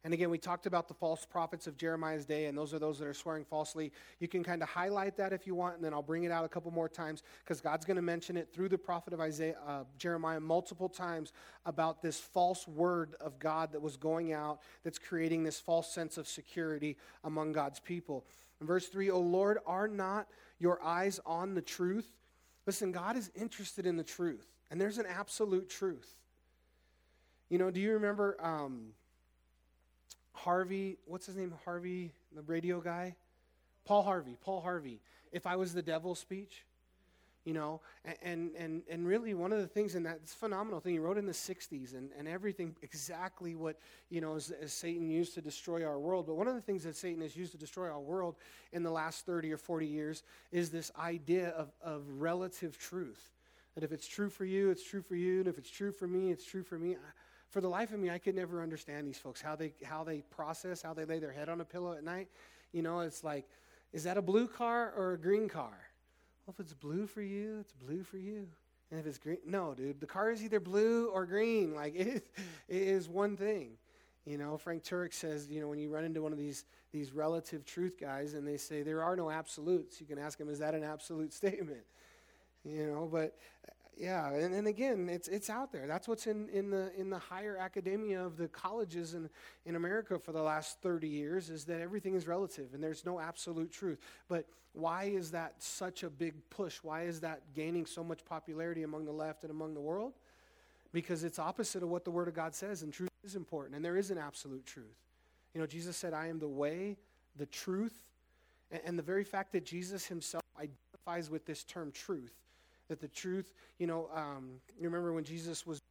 And 0.05 0.13
again, 0.13 0.29
we 0.29 0.37
talked 0.37 0.65
about 0.65 0.89
the 0.89 0.93
false 0.93 1.25
prophets 1.25 1.65
of 1.65 1.77
Jeremiah's 1.77 2.25
day, 2.25 2.47
and 2.47 2.57
those 2.57 2.73
are 2.73 2.79
those 2.79 2.99
that 2.99 3.07
are 3.07 3.13
swearing 3.13 3.45
falsely. 3.45 3.89
You 4.19 4.27
can 4.27 4.43
kind 4.43 4.61
of 4.61 4.67
highlight 4.67 5.15
that 5.15 5.31
if 5.31 5.47
you 5.47 5.55
want, 5.55 5.75
and 5.75 5.83
then 5.83 5.93
I'll 5.93 6.01
bring 6.01 6.25
it 6.25 6.31
out 6.31 6.43
a 6.43 6.49
couple 6.49 6.71
more 6.71 6.89
times 6.89 7.23
because 7.43 7.61
God's 7.61 7.85
going 7.85 7.95
to 7.95 8.01
mention 8.01 8.35
it 8.35 8.49
through 8.53 8.67
the 8.67 8.77
prophet 8.77 9.13
of 9.13 9.21
Isaiah, 9.21 9.55
uh, 9.65 9.83
Jeremiah 9.97 10.41
multiple 10.41 10.89
times 10.89 11.31
about 11.65 12.01
this 12.01 12.19
false 12.19 12.67
word 12.67 13.15
of 13.21 13.39
God 13.39 13.71
that 13.71 13.81
was 13.81 13.95
going 13.95 14.33
out 14.33 14.59
that's 14.83 14.99
creating 14.99 15.43
this 15.43 15.61
false 15.61 15.89
sense 15.93 16.17
of 16.17 16.27
security 16.27 16.97
among 17.23 17.53
God's 17.53 17.79
people. 17.79 18.25
In 18.59 18.67
verse 18.67 18.89
3, 18.89 19.09
O 19.09 19.19
Lord, 19.19 19.59
are 19.65 19.87
not 19.87 20.27
your 20.59 20.83
eyes 20.83 21.21
on 21.25 21.53
the 21.53 21.61
truth? 21.61 22.11
Listen, 22.65 22.91
God 22.91 23.15
is 23.15 23.31
interested 23.35 23.85
in 23.85 23.95
the 23.95 24.03
truth, 24.03 24.47
and 24.69 24.81
there's 24.81 24.97
an 24.97 25.05
absolute 25.05 25.69
truth. 25.69 26.13
You 27.49 27.57
know, 27.57 27.71
do 27.71 27.79
you 27.79 27.93
remember 27.93 28.35
um, 28.41 28.87
Harvey? 30.33 30.97
What's 31.05 31.25
his 31.25 31.35
name? 31.35 31.53
Harvey, 31.65 32.13
the 32.35 32.41
radio 32.41 32.81
guy? 32.81 33.15
Paul 33.85 34.03
Harvey. 34.03 34.37
Paul 34.41 34.61
Harvey. 34.61 34.99
If 35.31 35.47
I 35.47 35.55
was 35.55 35.73
the 35.73 35.81
devil 35.81 36.15
speech? 36.15 36.65
you 37.45 37.53
know 37.53 37.81
and 38.23 38.51
and 38.55 38.83
and 38.89 39.05
really 39.05 39.33
one 39.33 39.51
of 39.51 39.59
the 39.59 39.67
things 39.67 39.95
in 39.95 40.03
that 40.03 40.19
it's 40.23 40.33
phenomenal 40.33 40.79
thing 40.79 40.93
he 40.93 40.99
wrote 40.99 41.17
in 41.17 41.25
the 41.25 41.33
60s 41.33 41.93
and, 41.93 42.09
and 42.17 42.27
everything 42.27 42.75
exactly 42.81 43.55
what 43.55 43.77
you 44.09 44.21
know 44.21 44.35
as, 44.35 44.51
as, 44.61 44.71
satan 44.71 45.09
used 45.09 45.33
to 45.33 45.41
destroy 45.41 45.85
our 45.85 45.99
world 45.99 46.25
but 46.25 46.35
one 46.35 46.47
of 46.47 46.55
the 46.55 46.61
things 46.61 46.83
that 46.83 46.95
satan 46.95 47.21
has 47.21 47.35
used 47.35 47.51
to 47.51 47.57
destroy 47.57 47.89
our 47.89 47.99
world 47.99 48.35
in 48.71 48.83
the 48.83 48.91
last 48.91 49.25
30 49.25 49.51
or 49.51 49.57
40 49.57 49.85
years 49.85 50.23
is 50.51 50.69
this 50.69 50.91
idea 50.97 51.49
of, 51.49 51.71
of 51.81 52.03
relative 52.17 52.77
truth 52.77 53.31
that 53.75 53.83
if 53.83 53.91
it's 53.91 54.07
true 54.07 54.29
for 54.29 54.45
you 54.45 54.69
it's 54.69 54.83
true 54.83 55.01
for 55.01 55.15
you 55.15 55.39
and 55.39 55.47
if 55.47 55.57
it's 55.57 55.69
true 55.69 55.91
for 55.91 56.07
me 56.07 56.31
it's 56.31 56.45
true 56.45 56.63
for 56.63 56.79
me 56.79 56.95
for 57.53 57.61
the 57.61 57.69
life 57.69 57.93
of 57.93 57.99
me 57.99 58.09
i 58.09 58.17
could 58.17 58.35
never 58.35 58.61
understand 58.61 59.07
these 59.07 59.17
folks 59.17 59.41
how 59.41 59.55
they 59.55 59.71
how 59.83 60.03
they 60.03 60.21
process 60.29 60.81
how 60.81 60.93
they 60.93 61.05
lay 61.05 61.19
their 61.19 61.31
head 61.31 61.47
on 61.49 61.61
a 61.61 61.65
pillow 61.65 61.93
at 61.93 62.03
night 62.03 62.27
you 62.71 62.81
know 62.81 62.99
it's 62.99 63.23
like 63.23 63.45
is 63.93 64.03
that 64.03 64.17
a 64.17 64.21
blue 64.21 64.47
car 64.47 64.91
or 64.97 65.13
a 65.13 65.17
green 65.17 65.47
car 65.47 65.77
well, 66.45 66.53
if 66.57 66.59
it's 66.59 66.73
blue 66.73 67.07
for 67.07 67.21
you, 67.21 67.59
it's 67.61 67.71
blue 67.71 68.03
for 68.03 68.17
you. 68.17 68.47
And 68.91 68.99
if 68.99 69.07
it's 69.07 69.17
green, 69.17 69.37
no, 69.45 69.73
dude, 69.73 70.01
the 70.01 70.05
car 70.05 70.29
is 70.29 70.43
either 70.43 70.59
blue 70.59 71.07
or 71.07 71.25
green. 71.25 71.73
Like 71.83 71.95
it 71.95 72.07
is, 72.07 72.21
it 72.67 72.81
is 72.81 73.09
one 73.09 73.37
thing. 73.37 73.71
You 74.25 74.37
know, 74.37 74.57
Frank 74.57 74.83
Turek 74.83 75.13
says, 75.13 75.49
you 75.49 75.61
know, 75.61 75.67
when 75.67 75.79
you 75.79 75.89
run 75.89 76.03
into 76.03 76.21
one 76.21 76.31
of 76.31 76.37
these 76.37 76.65
these 76.91 77.11
relative 77.11 77.65
truth 77.65 77.99
guys 77.99 78.35
and 78.35 78.47
they 78.47 78.57
say 78.57 78.83
there 78.83 79.01
are 79.01 79.15
no 79.15 79.31
absolutes, 79.31 79.99
you 79.99 80.05
can 80.05 80.19
ask 80.19 80.37
them, 80.37 80.47
is 80.47 80.59
that 80.59 80.75
an 80.75 80.83
absolute 80.83 81.33
statement? 81.41 81.83
You 82.63 82.87
know, 82.87 83.09
but 83.11 83.35
yeah, 83.97 84.29
and, 84.31 84.53
and 84.53 84.67
again, 84.67 85.07
it's 85.09 85.27
it's 85.27 85.49
out 85.49 85.71
there. 85.71 85.87
That's 85.87 86.07
what's 86.07 86.27
in, 86.27 86.49
in 86.49 86.69
the 86.69 86.91
in 86.99 87.09
the 87.09 87.19
higher 87.19 87.57
academia 87.57 88.23
of 88.23 88.37
the 88.37 88.47
colleges 88.47 89.13
in, 89.13 89.29
in 89.65 89.75
America 89.75 90.17
for 90.17 90.31
the 90.31 90.41
last 90.41 90.81
30 90.81 91.07
years 91.07 91.49
is 91.49 91.65
that 91.65 91.79
everything 91.79 92.15
is 92.15 92.27
relative 92.27 92.73
and 92.73 92.83
there's 92.83 93.05
no 93.05 93.19
absolute 93.19 93.71
truth. 93.71 93.99
But 94.27 94.45
why 94.73 95.05
is 95.05 95.31
that 95.31 95.61
such 95.61 96.03
a 96.03 96.09
big 96.09 96.33
push? 96.49 96.77
Why 96.81 97.03
is 97.03 97.19
that 97.21 97.41
gaining 97.53 97.85
so 97.85 98.03
much 98.03 98.25
popularity 98.25 98.83
among 98.83 99.05
the 99.05 99.11
left 99.11 99.43
and 99.43 99.51
among 99.51 99.75
the 99.75 99.81
world? 99.81 100.13
Because 100.91 101.23
it's 101.23 101.37
opposite 101.37 101.83
of 101.83 101.89
what 101.89 102.03
the 102.03 102.11
Word 102.11 102.27
of 102.27 102.33
God 102.33 102.55
says, 102.55 102.81
and 102.81 102.91
truth 102.91 103.09
is 103.23 103.35
important, 103.35 103.75
and 103.75 103.85
there 103.85 103.97
is 103.97 104.11
an 104.11 104.17
absolute 104.17 104.65
truth. 104.65 104.97
You 105.53 105.61
know, 105.61 105.67
Jesus 105.67 105.95
said, 105.95 106.13
I 106.13 106.27
am 106.27 106.39
the 106.39 106.47
way, 106.47 106.97
the 107.35 107.45
truth, 107.47 107.95
and, 108.71 108.81
and 108.85 108.99
the 108.99 109.03
very 109.03 109.23
fact 109.23 109.51
that 109.53 109.65
Jesus 109.65 110.05
himself 110.05 110.43
identifies 110.57 111.29
with 111.29 111.45
this 111.45 111.63
term 111.63 111.91
truth 111.91 112.33
that 112.89 112.99
the 112.99 113.07
truth, 113.07 113.53
you 113.79 113.87
know, 113.87 114.09
um, 114.13 114.51
you 114.79 114.87
remember 114.87 115.13
when 115.13 115.23
Jesus 115.23 115.65
was 115.65 115.81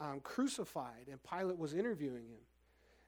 um, 0.00 0.20
crucified 0.22 1.08
and 1.10 1.18
Pilate 1.22 1.58
was 1.58 1.74
interviewing 1.74 2.24
him. 2.28 2.40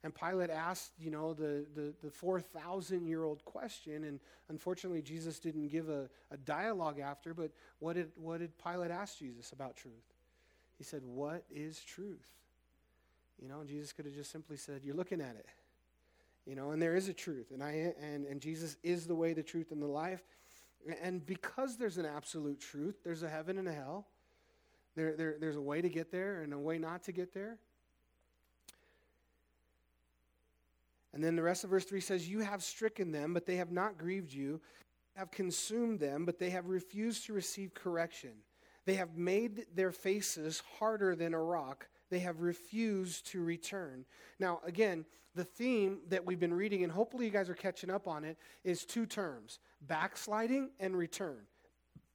And 0.04 0.14
Pilate 0.14 0.50
asked, 0.50 0.92
you 1.00 1.10
know, 1.10 1.34
the, 1.34 1.66
the, 1.74 1.92
the 2.04 2.10
4,000 2.10 3.06
year 3.06 3.24
old 3.24 3.44
question. 3.44 4.04
And 4.04 4.20
unfortunately, 4.48 5.02
Jesus 5.02 5.40
didn't 5.40 5.68
give 5.68 5.88
a, 5.88 6.08
a 6.30 6.36
dialogue 6.36 7.00
after. 7.00 7.34
But 7.34 7.50
what 7.80 7.94
did, 7.96 8.12
what 8.16 8.38
did 8.38 8.52
Pilate 8.62 8.92
ask 8.92 9.18
Jesus 9.18 9.50
about 9.50 9.76
truth? 9.76 9.94
He 10.78 10.84
said, 10.84 11.02
What 11.04 11.44
is 11.50 11.80
truth? 11.80 12.28
You 13.42 13.48
know, 13.48 13.60
and 13.60 13.68
Jesus 13.68 13.92
could 13.92 14.04
have 14.04 14.14
just 14.14 14.30
simply 14.30 14.56
said, 14.56 14.82
You're 14.84 14.94
looking 14.94 15.20
at 15.20 15.34
it. 15.34 15.46
You 16.46 16.54
know, 16.54 16.70
and 16.70 16.80
there 16.80 16.96
is 16.96 17.08
a 17.08 17.12
truth. 17.12 17.50
And, 17.52 17.62
I, 17.62 17.92
and, 18.00 18.24
and 18.24 18.40
Jesus 18.40 18.76
is 18.82 19.06
the 19.06 19.14
way, 19.14 19.34
the 19.34 19.42
truth, 19.42 19.72
and 19.72 19.82
the 19.82 19.86
life. 19.86 20.22
And 21.02 21.24
because 21.24 21.76
there's 21.76 21.98
an 21.98 22.06
absolute 22.06 22.60
truth, 22.60 22.96
there's 23.04 23.22
a 23.22 23.28
heaven 23.28 23.58
and 23.58 23.68
a 23.68 23.72
hell. 23.72 24.06
There, 24.96 25.16
there, 25.16 25.36
there's 25.38 25.56
a 25.56 25.60
way 25.60 25.80
to 25.80 25.88
get 25.88 26.10
there 26.10 26.42
and 26.42 26.52
a 26.52 26.58
way 26.58 26.78
not 26.78 27.04
to 27.04 27.12
get 27.12 27.32
there. 27.32 27.58
And 31.12 31.22
then 31.22 31.36
the 31.36 31.42
rest 31.42 31.64
of 31.64 31.70
verse 31.70 31.84
3 31.84 32.00
says, 32.00 32.28
You 32.28 32.40
have 32.40 32.62
stricken 32.62 33.12
them, 33.12 33.34
but 33.34 33.46
they 33.46 33.56
have 33.56 33.72
not 33.72 33.98
grieved 33.98 34.32
you, 34.32 34.60
have 35.16 35.30
consumed 35.30 36.00
them, 36.00 36.24
but 36.24 36.38
they 36.38 36.50
have 36.50 36.66
refused 36.66 37.26
to 37.26 37.32
receive 37.32 37.74
correction. 37.74 38.32
They 38.84 38.94
have 38.94 39.16
made 39.16 39.66
their 39.74 39.92
faces 39.92 40.62
harder 40.78 41.14
than 41.14 41.34
a 41.34 41.42
rock. 41.42 41.88
They 42.10 42.20
have 42.20 42.40
refused 42.40 43.26
to 43.32 43.42
return. 43.42 44.04
Now, 44.38 44.60
again, 44.64 45.04
the 45.34 45.44
theme 45.44 46.00
that 46.08 46.24
we've 46.24 46.40
been 46.40 46.54
reading, 46.54 46.82
and 46.82 46.92
hopefully 46.92 47.24
you 47.24 47.30
guys 47.30 47.48
are 47.48 47.54
catching 47.54 47.90
up 47.90 48.08
on 48.08 48.24
it, 48.24 48.36
is 48.64 48.84
two 48.84 49.06
terms 49.06 49.58
backsliding 49.86 50.70
and 50.80 50.96
return. 50.96 51.38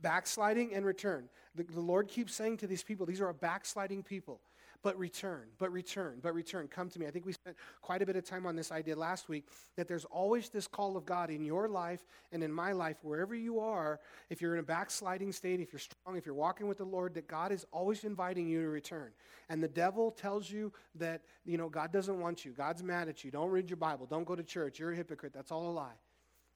Backsliding 0.02 0.74
and 0.74 0.86
return. 0.86 1.30
The, 1.56 1.64
the 1.64 1.80
Lord 1.80 2.08
keeps 2.10 2.36
saying 2.36 2.58
to 2.58 2.68
these 2.68 2.84
people, 2.84 3.06
these 3.06 3.22
are 3.22 3.30
a 3.30 3.34
backsliding 3.34 4.04
people 4.04 4.42
but 4.84 5.00
return, 5.00 5.48
but 5.58 5.72
return, 5.72 6.20
but 6.22 6.36
return. 6.36 6.68
Come 6.68 6.90
to 6.90 7.00
me. 7.00 7.08
I 7.08 7.12
think 7.12 7.26
we 7.26 7.32
spent 7.32 7.56
quite 7.82 8.02
a 8.02 8.06
bit 8.06 8.18
of 8.18 8.26
time 8.26 8.46
on 8.46 8.56
this 8.56 8.72
idea 8.72 8.96
last 8.98 9.30
week 9.30 9.48
that 9.78 9.88
there's 9.88 10.04
always 10.06 10.50
this 10.50 10.68
call 10.68 10.98
of 10.98 11.06
God 11.06 11.30
in 11.30 11.44
your 11.46 11.70
life 11.70 12.06
and 12.34 12.44
in 12.44 12.52
my 12.52 12.74
life, 12.74 12.98
wherever 13.02 13.34
you 13.34 13.62
are, 13.62 14.02
if 14.30 14.42
you're 14.42 14.54
in 14.54 14.60
a 14.60 14.64
backsliding 14.64 15.32
state, 15.32 15.62
if 15.62 15.72
you're 15.72 15.80
strong, 15.80 16.18
if 16.18 16.26
you're 16.26 16.36
walking 16.36 16.68
with 16.68 16.78
the 16.78 16.84
Lord, 16.84 17.14
that 17.14 17.28
God 17.28 17.54
is 17.54 17.66
always 17.72 18.04
inviting 18.04 18.48
you 18.48 18.62
to 18.62 18.68
return. 18.68 19.12
And 19.50 19.64
the 19.64 19.70
devil 19.70 20.12
tells 20.12 20.52
you 20.52 20.74
that, 20.96 21.22
you 21.46 21.58
know, 21.58 21.70
God 21.70 21.94
doesn't 21.94 22.20
want 22.20 22.44
you. 22.44 22.52
God's 22.52 22.84
mad 22.84 23.08
at 23.08 23.24
you. 23.24 23.32
Don't 23.32 23.50
read 23.50 23.70
your 23.70 23.78
Bible. 23.78 24.06
Don't 24.06 24.26
go 24.26 24.36
to 24.36 24.44
church. 24.44 24.80
You're 24.80 24.92
a 24.92 24.96
hypocrite. 24.96 25.34
That's 25.34 25.52
all 25.52 25.70
a 25.70 25.72
lie. 25.72 25.96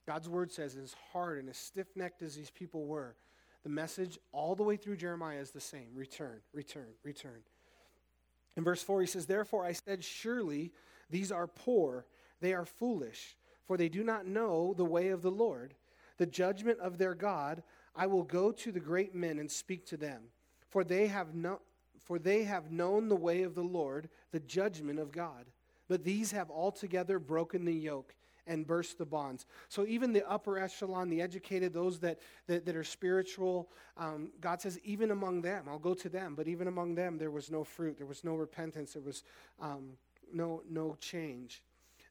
God's 0.06 0.28
word 0.28 0.52
says, 0.52 0.76
as 0.76 0.96
hard 1.14 1.40
and 1.40 1.50
as 1.50 1.58
stiff 1.58 1.88
necked 1.96 2.22
as 2.22 2.36
these 2.36 2.50
people 2.50 2.86
were, 2.86 3.16
the 3.64 3.70
message 3.70 4.20
all 4.34 4.56
the 4.56 4.64
way 4.64 4.76
through 4.76 4.98
Jeremiah 4.98 5.40
is 5.40 5.52
the 5.52 5.60
same 5.62 5.90
return, 5.94 6.40
return, 6.54 6.88
return. 7.04 7.42
In 8.58 8.64
verse 8.64 8.82
4, 8.82 9.02
he 9.02 9.08
says, 9.08 9.28
Therefore 9.28 9.64
I 9.64 9.72
said, 9.72 10.04
Surely 10.04 10.74
these 11.10 11.32
are 11.32 11.48
poor, 11.48 12.06
they 12.42 12.54
are 12.54 12.66
foolish, 12.66 13.38
for 13.66 13.78
they 13.78 13.88
do 13.88 14.04
not 14.04 14.26
know 14.26 14.74
the 14.76 14.84
way 14.84 15.10
of 15.10 15.22
the 15.22 15.32
Lord. 15.32 15.76
The 16.18 16.26
judgment 16.26 16.80
of 16.80 16.98
their 16.98 17.14
God, 17.14 17.62
I 17.96 18.08
will 18.08 18.24
go 18.24 18.52
to 18.52 18.72
the 18.72 18.80
great 18.80 19.14
men 19.14 19.38
and 19.38 19.50
speak 19.50 19.86
to 19.88 19.98
them, 19.98 20.24
for 20.70 20.84
they 20.84 21.06
have, 21.08 21.28
for 22.00 22.18
they 22.18 22.44
have 22.44 22.72
known 22.72 23.08
the 23.08 23.16
way 23.16 23.44
of 23.44 23.54
the 23.54 23.64
Lord, 23.64 24.10
the 24.32 24.40
judgment 24.40 25.00
of 25.00 25.12
God. 25.12 25.46
But 25.88 26.04
these 26.04 26.32
have 26.32 26.50
altogether 26.50 27.20
broken 27.20 27.64
the 27.64 27.74
yoke 27.74 28.16
and 28.48 28.66
burst 28.66 28.98
the 28.98 29.06
bonds. 29.06 29.46
So 29.70 29.86
even 29.86 30.14
the 30.14 30.28
upper 30.30 30.58
echelon, 30.58 31.10
the 31.10 31.22
educated, 31.22 31.74
those 31.74 32.00
that, 32.00 32.20
that, 32.48 32.66
that 32.66 32.76
are 32.76 32.84
spiritual, 32.84 33.70
um, 33.98 34.30
God 34.42 34.62
says, 34.62 34.80
even 34.84 35.12
among 35.12 35.42
them, 35.42 35.66
I'll 35.68 35.80
go 35.80 35.94
to 35.94 36.10
them, 36.10 36.36
but 36.36 36.48
even 36.48 36.68
among 36.68 36.96
them, 36.96 37.18
there 37.18 37.32
was 37.32 37.52
no 37.52 37.64
fruit, 37.64 37.98
there 37.98 38.08
was 38.08 38.24
no 38.24 38.36
repentance, 38.36 38.94
there 38.94 39.02
was 39.02 39.24
um, 39.60 39.92
no, 40.34 40.64
no 40.70 40.96
change. 41.00 41.64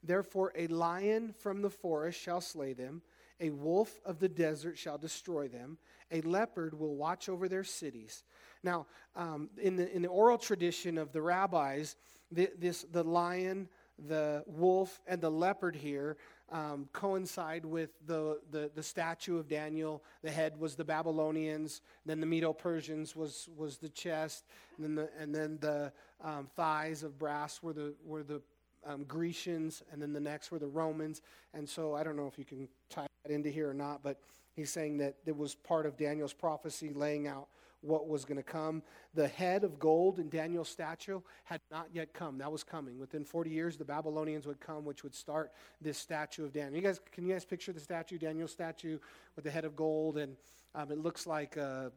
Therefore, 0.02 0.52
a 0.56 0.66
lion 0.68 1.34
from 1.38 1.62
the 1.62 1.70
forest 1.70 2.20
shall 2.20 2.40
slay 2.40 2.72
them, 2.72 3.02
a 3.40 3.50
wolf 3.50 4.00
of 4.04 4.18
the 4.18 4.28
desert 4.28 4.78
shall 4.78 4.98
destroy 4.98 5.48
them, 5.48 5.78
a 6.10 6.20
leopard 6.22 6.78
will 6.78 6.94
watch 6.94 7.28
over 7.28 7.48
their 7.48 7.64
cities. 7.64 8.24
Now, 8.62 8.86
um, 9.14 9.50
in, 9.60 9.76
the, 9.76 9.94
in 9.94 10.02
the 10.02 10.08
oral 10.08 10.38
tradition 10.38 10.98
of 10.98 11.12
the 11.12 11.22
rabbis, 11.22 11.96
the, 12.30 12.50
this, 12.58 12.82
the 12.90 13.04
lion, 13.04 13.68
the 13.98 14.44
wolf, 14.46 15.00
and 15.06 15.20
the 15.20 15.30
leopard 15.30 15.74
here 15.74 16.16
um, 16.52 16.88
coincide 16.92 17.64
with 17.64 17.90
the, 18.06 18.38
the, 18.50 18.70
the, 18.74 18.82
statue 18.82 19.38
of 19.38 19.48
Daniel. 19.48 20.02
The 20.22 20.30
head 20.30 20.58
was 20.58 20.76
the 20.76 20.84
Babylonians, 20.84 21.80
then 22.04 22.20
the 22.20 22.26
Medo 22.26 22.52
Persians 22.52 23.16
was, 23.16 23.48
was 23.56 23.78
the 23.78 23.88
chest, 23.88 24.44
and 24.76 24.84
then 24.84 24.94
the, 24.94 25.10
and 25.18 25.34
then 25.34 25.58
the 25.60 25.92
um, 26.22 26.48
thighs 26.54 27.02
of 27.02 27.18
brass 27.18 27.62
were 27.62 27.72
the, 27.72 27.94
were 28.04 28.22
the 28.22 28.40
um, 28.86 29.04
Grecians, 29.04 29.82
and 29.90 30.00
then 30.00 30.12
the 30.12 30.20
next 30.20 30.50
were 30.52 30.58
the 30.58 30.68
Romans. 30.68 31.22
And 31.52 31.68
so 31.68 31.94
I 31.94 32.04
don't 32.04 32.16
know 32.16 32.28
if 32.28 32.38
you 32.38 32.44
can 32.44 32.68
tie 32.88 33.06
that 33.24 33.32
into 33.32 33.50
here 33.50 33.68
or 33.68 33.74
not, 33.74 34.02
but 34.02 34.20
he's 34.54 34.70
saying 34.70 34.98
that 34.98 35.16
it 35.26 35.36
was 35.36 35.54
part 35.54 35.86
of 35.86 35.96
Daniel's 35.96 36.32
prophecy 36.32 36.92
laying 36.92 37.26
out 37.26 37.48
what 37.86 38.08
was 38.08 38.24
going 38.24 38.36
to 38.36 38.42
come. 38.42 38.82
The 39.14 39.28
head 39.28 39.64
of 39.64 39.78
gold 39.78 40.18
in 40.18 40.28
Daniel's 40.28 40.68
statue 40.68 41.20
had 41.44 41.60
not 41.70 41.88
yet 41.92 42.12
come. 42.12 42.38
That 42.38 42.50
was 42.50 42.64
coming. 42.64 42.98
Within 42.98 43.24
40 43.24 43.50
years, 43.50 43.76
the 43.76 43.84
Babylonians 43.84 44.46
would 44.46 44.60
come, 44.60 44.84
which 44.84 45.02
would 45.02 45.14
start 45.14 45.52
this 45.80 45.98
statue 45.98 46.44
of 46.44 46.52
Daniel. 46.52 46.76
You 46.76 46.82
guys, 46.82 47.00
can 47.12 47.26
you 47.26 47.32
guys 47.32 47.44
picture 47.44 47.72
the 47.72 47.80
statue, 47.80 48.18
Daniel's 48.18 48.52
statue, 48.52 48.98
with 49.34 49.44
the 49.44 49.50
head 49.50 49.64
of 49.64 49.76
gold? 49.76 50.18
And 50.18 50.36
um, 50.74 50.90
it 50.90 50.98
looks 50.98 51.26
like 51.26 51.56
uh, 51.56 51.90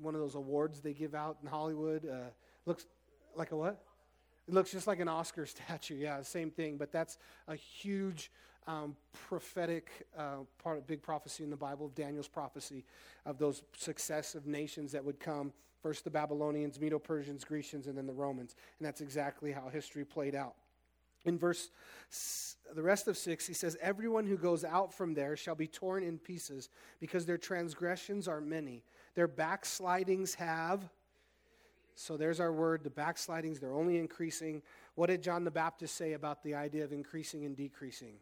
one 0.00 0.14
of 0.14 0.20
those 0.20 0.34
awards 0.34 0.80
they 0.80 0.92
give 0.92 1.14
out 1.14 1.38
in 1.42 1.48
Hollywood. 1.48 2.06
Uh, 2.06 2.30
looks 2.66 2.86
like 3.34 3.52
a 3.52 3.56
what? 3.56 3.82
It 4.48 4.54
looks 4.54 4.70
just 4.70 4.86
like 4.86 5.00
an 5.00 5.08
Oscar 5.08 5.46
statue. 5.46 5.96
Yeah, 5.96 6.22
same 6.22 6.50
thing. 6.50 6.76
But 6.76 6.92
that's 6.92 7.18
a 7.48 7.54
huge 7.54 8.30
um, 8.66 8.96
prophetic 9.28 10.06
uh, 10.18 10.38
part 10.62 10.78
of 10.78 10.86
big 10.86 11.02
prophecy 11.02 11.44
in 11.44 11.50
the 11.50 11.56
Bible, 11.56 11.86
of 11.86 11.94
Daniel's 11.94 12.28
prophecy 12.28 12.84
of 13.24 13.38
those 13.38 13.62
successive 13.76 14.46
nations 14.46 14.92
that 14.92 15.04
would 15.04 15.20
come. 15.20 15.52
First 15.82 16.04
the 16.04 16.10
Babylonians, 16.10 16.80
Medo 16.80 16.98
Persians, 16.98 17.44
Grecians, 17.44 17.86
and 17.86 17.96
then 17.96 18.06
the 18.06 18.12
Romans. 18.12 18.56
And 18.78 18.86
that's 18.86 19.00
exactly 19.00 19.52
how 19.52 19.68
history 19.68 20.04
played 20.04 20.34
out. 20.34 20.54
In 21.24 21.38
verse, 21.38 21.70
the 22.74 22.82
rest 22.82 23.08
of 23.08 23.16
six, 23.16 23.46
he 23.46 23.52
says, 23.52 23.76
Everyone 23.80 24.26
who 24.26 24.36
goes 24.36 24.64
out 24.64 24.94
from 24.94 25.12
there 25.12 25.36
shall 25.36 25.56
be 25.56 25.66
torn 25.66 26.02
in 26.02 26.18
pieces 26.18 26.68
because 27.00 27.26
their 27.26 27.38
transgressions 27.38 28.28
are 28.28 28.40
many. 28.40 28.82
Their 29.14 29.28
backslidings 29.28 30.34
have. 30.34 30.88
So 31.96 32.16
there's 32.16 32.40
our 32.40 32.52
word, 32.52 32.84
the 32.84 32.90
backslidings, 32.90 33.58
they're 33.58 33.72
only 33.72 33.98
increasing. 33.98 34.62
What 34.94 35.06
did 35.06 35.22
John 35.22 35.44
the 35.44 35.50
Baptist 35.50 35.96
say 35.96 36.12
about 36.12 36.42
the 36.42 36.54
idea 36.54 36.84
of 36.84 36.92
increasing 36.92 37.44
and 37.44 37.56
decreasing? 37.56 38.14